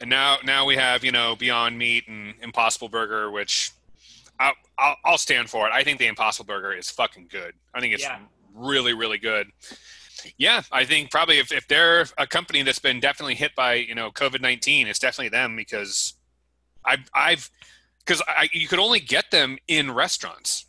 And 0.00 0.08
now 0.10 0.38
now 0.44 0.64
we 0.64 0.76
have 0.76 1.04
you 1.04 1.12
know 1.12 1.36
Beyond 1.36 1.78
Meat 1.78 2.04
and 2.08 2.34
Impossible 2.42 2.88
Burger, 2.88 3.30
which 3.30 3.72
I'll, 4.38 4.54
I'll 4.78 4.96
I'll 5.04 5.18
stand 5.18 5.50
for 5.50 5.66
it. 5.66 5.72
I 5.72 5.84
think 5.84 5.98
the 5.98 6.06
Impossible 6.06 6.46
Burger 6.46 6.72
is 6.72 6.90
fucking 6.90 7.28
good. 7.30 7.54
I 7.74 7.80
think 7.80 7.94
it's 7.94 8.02
Yeah. 8.02 8.18
really 8.54 8.94
really 8.94 9.18
good. 9.18 9.48
Yeah, 10.36 10.62
I 10.70 10.84
think 10.84 11.10
probably 11.10 11.38
if, 11.38 11.50
if 11.50 11.66
they're 11.66 12.04
a 12.18 12.26
company 12.26 12.62
that's 12.62 12.78
been 12.78 13.00
definitely 13.00 13.34
hit 13.36 13.54
by 13.54 13.74
you 13.74 13.94
know 13.94 14.10
COVID 14.10 14.40
nineteen, 14.40 14.86
it's 14.86 14.98
definitely 14.98 15.30
them 15.30 15.56
because 15.56 16.14
I've 16.84 17.10
I've 17.14 17.50
because 18.04 18.22
I, 18.26 18.48
you 18.52 18.68
could 18.68 18.78
only 18.78 19.00
get 19.00 19.30
them 19.30 19.58
in 19.68 19.90
restaurants. 19.90 20.66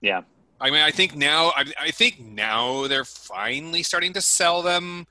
Yeah. 0.00 0.22
I 0.60 0.70
mean, 0.70 0.80
I 0.80 0.90
think 0.90 1.14
now 1.14 1.48
I, 1.56 1.64
I 1.80 1.90
think 1.90 2.20
now 2.20 2.86
they're 2.86 3.04
finally 3.04 3.82
starting 3.82 4.12
to 4.14 4.20
sell 4.22 4.62
them 4.62 5.06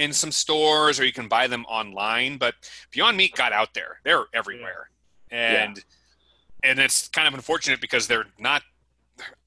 in 0.00 0.14
some 0.14 0.32
stores, 0.32 0.98
or 0.98 1.04
you 1.04 1.12
can 1.12 1.28
buy 1.28 1.46
them 1.46 1.66
online. 1.66 2.38
But 2.38 2.54
Beyond 2.90 3.16
Meat 3.18 3.34
got 3.34 3.52
out 3.52 3.74
there; 3.74 4.00
they're 4.02 4.24
everywhere, 4.32 4.88
and 5.30 5.84
and 6.64 6.78
it's 6.78 7.08
kind 7.08 7.28
of 7.28 7.34
unfortunate 7.34 7.80
because 7.80 8.06
they're 8.06 8.26
not. 8.38 8.62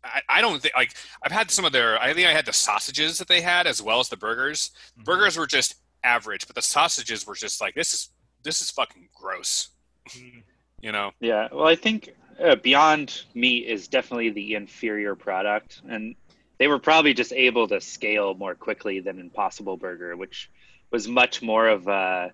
I, 0.04 0.22
I 0.30 0.42
don't 0.42 0.62
think 0.62 0.76
like 0.76 0.94
I've 1.24 1.32
had 1.32 1.50
some 1.50 1.66
of 1.66 1.72
their. 1.72 2.00
I 2.00 2.13
think 2.13 2.28
I 2.28 2.32
had 2.32 2.46
the 2.46 2.54
sausages 2.54 3.18
that 3.18 3.28
they 3.28 3.42
had 3.42 3.66
as 3.66 3.82
well 3.82 4.00
as 4.00 4.10
the 4.10 4.18
burgers. 4.18 4.72
Burgers 5.04 5.38
were 5.38 5.48
just 5.48 5.76
average, 6.04 6.46
but 6.46 6.56
the 6.56 6.62
sausages 6.62 7.26
were 7.26 7.36
just 7.36 7.60
like 7.60 7.74
this 7.74 7.94
is 7.94 8.10
this 8.44 8.62
is 8.62 8.70
fucking 8.70 9.10
gross. 9.16 9.70
Mhm. 10.10 10.44
You 10.82 10.92
know? 10.92 11.12
Yeah, 11.22 11.48
well, 11.52 11.68
I 11.68 11.76
think 11.76 12.13
uh, 12.44 12.56
Beyond 12.58 13.24
Meat 13.34 13.66
is 13.68 13.88
definitely 13.88 14.30
the 14.30 14.54
inferior 14.54 15.16
product, 15.16 15.82
and 15.89 16.13
they 16.60 16.68
were 16.68 16.80
probably 16.80 17.13
just 17.13 17.34
able 17.34 17.68
to 17.68 17.82
scale 17.82 18.34
more 18.34 18.56
quickly 18.56 19.00
than 19.00 19.20
Impossible 19.20 19.78
Burger, 19.78 20.16
which 20.16 20.50
was 20.92 21.08
much 21.08 21.42
more 21.42 21.68
of 21.68 21.88
a 21.88 22.32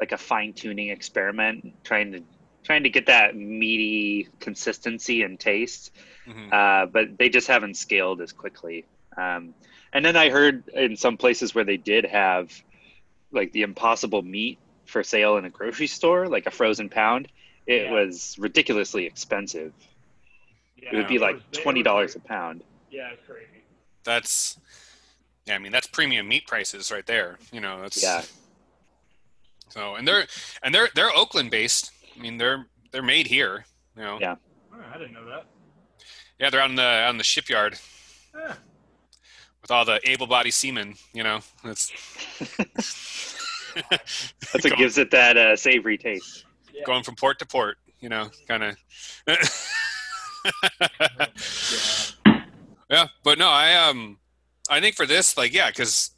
like 0.00 0.12
a 0.12 0.18
fine 0.18 0.52
tuning 0.52 0.90
experiment, 0.90 1.64
trying 1.84 2.12
to 2.12 2.22
trying 2.64 2.82
to 2.82 2.90
get 2.90 3.06
that 3.06 3.36
meaty 3.36 4.28
consistency 4.40 5.22
and 5.22 5.38
taste. 5.38 5.90
Mhm. 6.26 6.52
Uh, 6.52 6.86
but 6.86 7.16
they 7.18 7.28
just 7.28 7.46
haven't 7.46 7.76
scaled 7.76 8.20
as 8.20 8.32
quickly. 8.32 8.84
Um, 9.16 9.54
and 9.92 10.04
then 10.04 10.16
I 10.16 10.30
heard 10.30 10.68
in 10.68 10.96
some 10.96 11.16
places 11.16 11.54
where 11.54 11.64
they 11.64 11.76
did 11.76 12.04
have 12.04 12.50
like 13.32 13.52
the 13.52 13.62
Impossible 13.62 14.22
Meat 14.22 14.58
for 14.84 15.02
sale 15.02 15.36
in 15.36 15.44
a 15.44 15.50
grocery 15.50 15.86
store, 15.86 16.28
like 16.28 16.46
a 16.46 16.50
frozen 16.50 16.88
pound, 16.88 17.28
it 17.66 17.82
Yeah. 17.82 17.92
was 17.92 18.36
ridiculously 18.38 19.06
expensive. 19.06 19.72
Yeah, 20.76 20.90
it 20.92 20.96
would 20.96 21.08
be 21.08 21.18
like 21.18 21.36
twenty 21.52 21.82
dollars 21.82 22.14
a 22.16 22.20
pound. 22.20 22.62
Yeah, 22.90 23.10
it's 23.12 23.26
crazy. 23.26 23.55
That's 24.06 24.58
yeah. 25.44 25.56
I 25.56 25.58
mean, 25.58 25.72
that's 25.72 25.86
premium 25.86 26.26
meat 26.28 26.46
prices 26.46 26.90
right 26.90 27.04
there. 27.06 27.38
You 27.52 27.60
know, 27.60 27.82
that's 27.82 28.02
Yeah. 28.02 28.22
So 29.68 29.96
and 29.96 30.08
they're 30.08 30.24
and 30.62 30.74
they're 30.74 30.88
they're 30.94 31.14
Oakland 31.14 31.50
based. 31.50 31.90
I 32.16 32.20
mean, 32.20 32.38
they're 32.38 32.66
they're 32.92 33.02
made 33.02 33.26
here. 33.26 33.66
You 33.96 34.02
know. 34.04 34.18
Yeah. 34.20 34.36
Oh, 34.72 34.78
I 34.94 34.96
didn't 34.98 35.12
know 35.12 35.26
that. 35.26 35.44
Yeah, 36.38 36.48
they're 36.50 36.62
on 36.62 36.74
the 36.76 36.82
on 36.82 37.18
the 37.18 37.24
shipyard 37.24 37.78
Eh, 38.34 38.52
with 39.62 39.70
all 39.70 39.84
the 39.86 39.98
able-bodied 40.08 40.52
seamen. 40.52 40.94
You 41.14 41.22
know, 41.24 41.40
that's 41.64 41.90
That's 43.90 44.54
what 44.54 44.62
going, 44.62 44.76
gives 44.76 44.96
it 44.98 45.10
that 45.10 45.36
uh, 45.36 45.56
savory 45.56 45.98
taste. 45.98 46.44
yeah. 46.72 46.82
going 46.84 47.02
from 47.02 47.14
port 47.16 47.38
to 47.40 47.46
port. 47.46 47.76
You 48.00 48.08
know, 48.10 48.30
kind 48.46 48.62
of. 48.64 48.76
Yeah. 49.26 49.46
yeah, 52.90 53.08
but 53.22 53.38
no, 53.38 53.48
I 53.48 53.74
um, 53.74 54.18
I 54.70 54.80
think 54.80 54.96
for 54.96 55.06
this, 55.06 55.36
like, 55.36 55.52
yeah, 55.52 55.68
because 55.68 56.10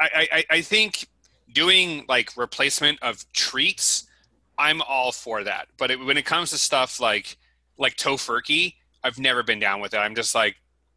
I, 0.00 0.28
I 0.32 0.44
I 0.50 0.60
think 0.60 1.08
doing 1.52 2.04
like 2.08 2.36
replacement 2.36 3.02
of 3.02 3.24
treats, 3.32 4.06
I'm 4.58 4.82
all 4.82 5.12
for 5.12 5.44
that. 5.44 5.68
But 5.78 5.90
it, 5.90 6.00
when 6.00 6.16
it 6.16 6.24
comes 6.24 6.50
to 6.50 6.58
stuff 6.58 7.00
like 7.00 7.36
like 7.78 7.96
tofurkey, 7.96 8.74
I've 9.02 9.18
never 9.18 9.42
been 9.42 9.58
down 9.58 9.80
with 9.80 9.94
it. 9.94 9.98
I'm 9.98 10.14
just 10.14 10.34
like, 10.34 10.56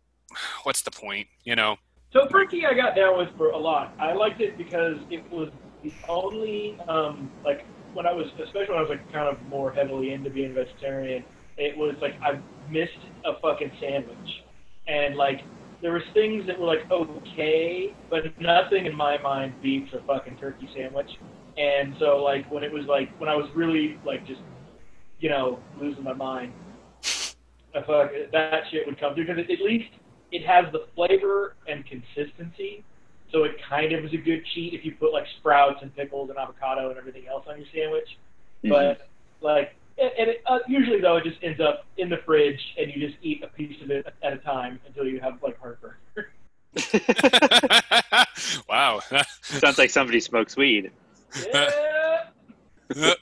what's 0.63 0.81
the 0.81 0.91
point? 0.91 1.27
You 1.43 1.55
know? 1.55 1.77
So 2.13 2.25
Turkey, 2.27 2.65
I 2.65 2.73
got 2.73 2.95
down 2.95 3.17
with 3.17 3.29
for 3.37 3.49
a 3.49 3.57
lot. 3.57 3.93
I 3.99 4.13
liked 4.13 4.41
it 4.41 4.57
because 4.57 4.97
it 5.09 5.29
was 5.31 5.49
the 5.83 5.91
only 6.07 6.79
um, 6.87 7.29
like 7.43 7.65
when 7.93 8.05
I 8.05 8.13
was, 8.13 8.27
especially 8.43 8.73
when 8.73 8.77
I 8.77 8.81
was 8.81 8.89
like 8.89 9.11
kind 9.11 9.27
of 9.27 9.41
more 9.47 9.71
heavily 9.71 10.13
into 10.13 10.29
being 10.29 10.53
vegetarian. 10.53 11.23
It 11.57 11.75
was 11.75 11.95
like 12.01 12.15
I 12.21 12.39
missed 12.69 12.91
a 13.25 13.39
fucking 13.41 13.71
sandwich, 13.79 14.43
and 14.87 15.15
like 15.15 15.41
there 15.81 15.93
was 15.93 16.03
things 16.13 16.45
that 16.47 16.59
were 16.59 16.67
like 16.67 16.89
okay, 16.91 17.93
but 18.09 18.23
nothing 18.39 18.85
in 18.85 18.95
my 18.95 19.17
mind 19.21 19.53
beats 19.61 19.93
a 19.93 20.05
fucking 20.05 20.37
turkey 20.37 20.69
sandwich. 20.75 21.09
And 21.57 21.95
so 21.99 22.23
like 22.23 22.49
when 22.51 22.63
it 22.63 22.71
was 22.71 22.85
like 22.85 23.09
when 23.19 23.29
I 23.29 23.35
was 23.35 23.49
really 23.55 23.99
like 24.05 24.25
just 24.27 24.41
you 25.19 25.29
know 25.29 25.59
losing 25.79 26.03
my 26.03 26.13
mind, 26.13 26.53
I 27.75 27.81
fuck 27.85 28.11
that 28.31 28.63
shit 28.71 28.85
would 28.85 28.99
come 28.99 29.15
through 29.15 29.27
because 29.27 29.43
at 29.43 29.61
least 29.61 29.89
it 30.31 30.45
has 30.45 30.71
the 30.71 30.87
flavor 30.95 31.55
and 31.67 31.85
consistency. 31.85 32.83
So 33.31 33.43
it 33.43 33.55
kind 33.69 33.91
of 33.93 34.05
is 34.05 34.13
a 34.13 34.17
good 34.17 34.43
cheat 34.53 34.73
if 34.73 34.85
you 34.85 34.93
put 34.93 35.11
like 35.11 35.25
sprouts 35.39 35.79
and 35.81 35.93
pickles 35.95 36.29
and 36.29 36.37
avocado 36.37 36.89
and 36.89 36.97
everything 36.97 37.27
else 37.27 37.45
on 37.49 37.57
your 37.57 37.67
sandwich. 37.73 38.07
Mm-hmm. 38.63 38.69
But 38.69 39.09
like, 39.41 39.75
and 39.97 40.11
and 40.19 40.29
it, 40.29 40.41
uh, 40.45 40.59
usually 40.67 41.01
though, 41.01 41.17
it 41.17 41.23
just 41.23 41.37
ends 41.43 41.59
up 41.59 41.85
in 41.97 42.09
the 42.09 42.17
fridge 42.25 42.59
and 42.77 42.91
you 42.91 43.05
just 43.07 43.17
eat 43.21 43.43
a 43.43 43.47
piece 43.47 43.81
of 43.81 43.91
it 43.91 44.05
at 44.23 44.33
a 44.33 44.37
time 44.37 44.79
until 44.87 45.05
you 45.05 45.19
have 45.19 45.41
like 45.41 45.57
heartburn. 45.59 45.95
wow. 48.69 48.99
Sounds 49.41 49.77
like 49.77 49.89
somebody 49.89 50.19
smokes 50.19 50.55
weed. 50.55 50.91
yeah. 51.51 51.69
Uh, 52.95 53.13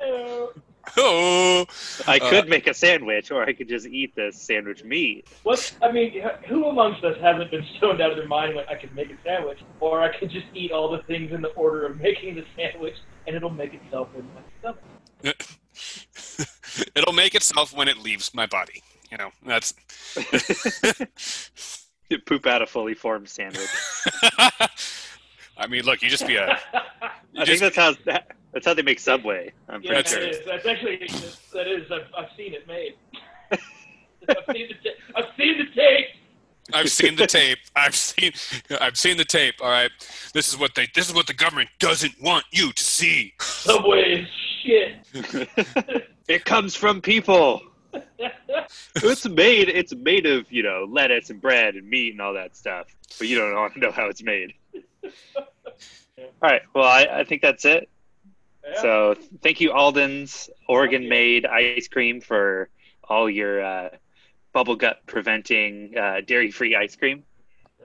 oh. 0.96 1.66
I 2.06 2.18
Uh, 2.18 2.30
could 2.30 2.48
make 2.48 2.66
a 2.66 2.74
sandwich, 2.74 3.30
or 3.30 3.42
I 3.44 3.52
could 3.52 3.68
just 3.68 3.86
eat 3.86 4.14
the 4.14 4.30
sandwich 4.32 4.84
meat. 4.84 5.26
What 5.42 5.72
I 5.82 5.90
mean, 5.92 6.22
who 6.48 6.66
amongst 6.66 7.04
us 7.04 7.16
hasn't 7.20 7.50
been 7.50 7.64
stoned 7.78 8.00
out 8.00 8.10
of 8.10 8.16
their 8.16 8.28
mind 8.28 8.54
when 8.54 8.66
I 8.68 8.74
could 8.74 8.94
make 8.94 9.10
a 9.10 9.16
sandwich, 9.24 9.58
or 9.80 10.02
I 10.02 10.16
could 10.18 10.30
just 10.30 10.46
eat 10.54 10.72
all 10.72 10.90
the 10.90 11.02
things 11.04 11.32
in 11.32 11.40
the 11.40 11.48
order 11.50 11.86
of 11.86 12.00
making 12.00 12.34
the 12.34 12.44
sandwich, 12.56 12.96
and 13.26 13.34
it'll 13.34 13.50
make 13.50 13.72
itself 13.74 14.08
in 14.16 14.24
my 14.34 14.40
stomach. 14.60 14.82
It'll 16.94 17.12
make 17.12 17.34
itself 17.34 17.72
when 17.74 17.88
it 17.88 17.98
leaves 17.98 18.32
my 18.34 18.46
body. 18.46 18.82
You 19.10 19.18
know, 19.18 19.30
that's. 19.46 19.74
You 22.10 22.18
poop 22.18 22.46
out 22.46 22.60
a 22.60 22.66
fully 22.66 22.92
formed 22.94 23.28
sandwich. 23.28 23.66
I 25.56 25.66
mean, 25.68 25.84
look, 25.84 26.02
you 26.02 26.10
just 26.10 26.26
be 26.26 26.36
a. 26.36 26.58
I 27.38 27.44
think 27.46 27.60
that's 27.60 27.76
how 27.76 27.94
that, 28.04 28.32
that's 28.52 28.66
how 28.66 28.74
they 28.74 28.82
make 28.82 29.00
Subway. 29.00 29.52
I'm 29.68 29.82
Yeah, 29.82 30.02
pretty 30.02 30.02
that 30.02 30.08
sure. 30.08 30.20
is. 30.28 30.38
That's 30.46 30.66
actually 30.66 30.96
that 31.54 31.66
is. 31.66 31.90
I've, 31.90 32.06
I've 32.16 32.28
seen 32.36 32.52
it 32.52 32.66
made. 32.68 32.94
I've 33.50 34.38
seen 34.54 34.68
the 34.68 34.74
ta- 34.74 35.16
I've 35.16 35.30
seen 35.36 35.58
the 35.58 35.64
tape. 35.74 36.06
I've 36.72 36.90
seen 36.90 37.16
the 37.16 37.26
tape. 37.26 37.58
I've 37.74 37.94
seen. 37.94 38.32
I've 38.80 38.98
seen 38.98 39.16
the 39.16 39.24
tape. 39.24 39.54
All 39.62 39.70
right, 39.70 39.90
this 40.34 40.48
is 40.50 40.58
what 40.58 40.74
they. 40.74 40.88
This 40.94 41.08
is 41.08 41.14
what 41.14 41.26
the 41.26 41.34
government 41.34 41.70
doesn't 41.78 42.14
want 42.22 42.44
you 42.50 42.70
to 42.72 42.84
see. 42.84 43.32
Subway 43.40 44.20
is 44.22 44.28
shit. 44.64 46.06
it 46.28 46.44
comes 46.44 46.74
from 46.74 47.00
people. 47.00 47.62
It's 48.96 49.28
made. 49.28 49.68
It's 49.68 49.94
made 49.94 50.26
of 50.26 50.50
you 50.50 50.62
know 50.62 50.86
lettuce 50.88 51.30
and 51.30 51.40
bread 51.40 51.74
and 51.74 51.88
meat 51.88 52.12
and 52.12 52.20
all 52.20 52.34
that 52.34 52.56
stuff. 52.56 52.86
But 53.18 53.28
you 53.28 53.38
don't 53.38 53.54
want 53.54 53.74
to 53.74 53.80
know 53.80 53.92
how 53.92 54.06
it's 54.06 54.22
made. 54.22 54.54
All 55.04 56.22
right. 56.42 56.62
Well, 56.74 56.84
I, 56.84 57.06
I 57.20 57.24
think 57.24 57.42
that's 57.42 57.64
it. 57.64 57.88
Yeah. 58.66 58.82
So 58.82 59.14
thank 59.42 59.60
you, 59.60 59.72
Alden's 59.72 60.48
Oregon 60.68 61.08
made 61.08 61.46
ice 61.46 61.88
cream 61.88 62.20
for 62.20 62.68
all 63.08 63.28
your 63.28 63.62
uh, 63.62 63.88
bubble 64.52 64.76
gut 64.76 65.00
preventing 65.06 65.96
uh, 65.96 66.20
dairy 66.26 66.50
free 66.50 66.74
ice 66.74 66.96
cream. 66.96 67.24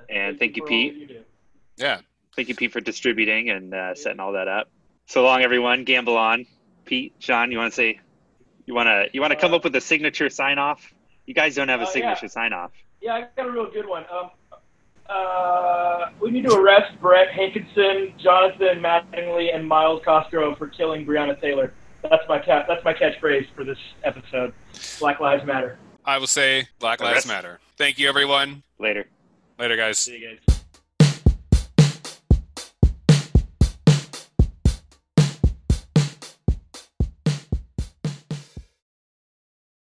and 0.09 0.39
thank 0.39 0.55
you, 0.55 0.63
for 0.63 0.69
Pete. 0.69 0.95
you. 0.95 1.23
Yeah. 1.77 1.99
Thank 2.35 2.47
you, 2.47 2.55
Pete, 2.55 2.71
for 2.71 2.79
distributing 2.79 3.49
and 3.49 3.73
uh, 3.73 3.95
setting 3.95 4.19
all 4.19 4.33
that 4.33 4.47
up. 4.47 4.69
So 5.07 5.23
long, 5.23 5.41
everyone. 5.41 5.83
Gamble 5.83 6.17
on. 6.17 6.45
Pete, 6.89 7.13
Sean, 7.19 7.51
you 7.51 7.59
want 7.59 7.71
to 7.71 7.75
say, 7.75 7.99
you 8.65 8.73
want 8.73 8.87
to, 8.87 9.05
you 9.13 9.21
want 9.21 9.29
to 9.31 9.37
come 9.37 9.53
Uh, 9.53 9.57
up 9.57 9.63
with 9.63 9.75
a 9.75 9.81
signature 9.81 10.27
sign 10.29 10.57
off? 10.57 10.91
You 11.27 11.35
guys 11.35 11.53
don't 11.55 11.69
have 11.69 11.81
a 11.81 11.83
uh, 11.83 11.85
yeah. 11.85 11.91
signature 11.93 12.27
sign 12.27 12.51
off. 12.51 12.71
Yeah, 12.99 13.13
I 13.13 13.27
got 13.37 13.45
a 13.47 13.51
real 13.51 13.69
good 13.71 13.87
one. 13.87 14.05
Um, 14.11 14.31
uh, 15.07 16.09
we 16.19 16.31
need 16.31 16.45
to 16.47 16.55
arrest 16.55 16.99
Brett 16.99 17.29
Hankison, 17.29 18.17
Jonathan 18.17 18.79
Mattingly, 18.81 19.53
and 19.55 19.67
Myles 19.67 20.01
Cosgrove 20.03 20.57
for 20.57 20.67
killing 20.67 21.05
Breonna 21.05 21.39
Taylor. 21.39 21.73
That's 22.01 22.23
my 22.27 22.39
cat. 22.39 22.65
That's 22.67 22.83
my 22.83 22.93
catchphrase 22.93 23.47
for 23.55 23.63
this 23.63 23.77
episode. 24.03 24.53
Black 24.99 25.19
Lives 25.19 25.45
Matter. 25.45 25.77
I 26.05 26.17
will 26.17 26.27
say 26.27 26.67
Black 26.79 27.01
Lives 27.01 27.17
Arrest- 27.17 27.27
Matter. 27.27 27.59
Thank 27.77 27.99
you, 27.99 28.09
everyone. 28.09 28.63
Later. 28.79 29.05
Later, 29.59 29.75
guys. 29.77 29.99
See 29.99 30.17
you 30.17 30.29
guys. 30.29 30.48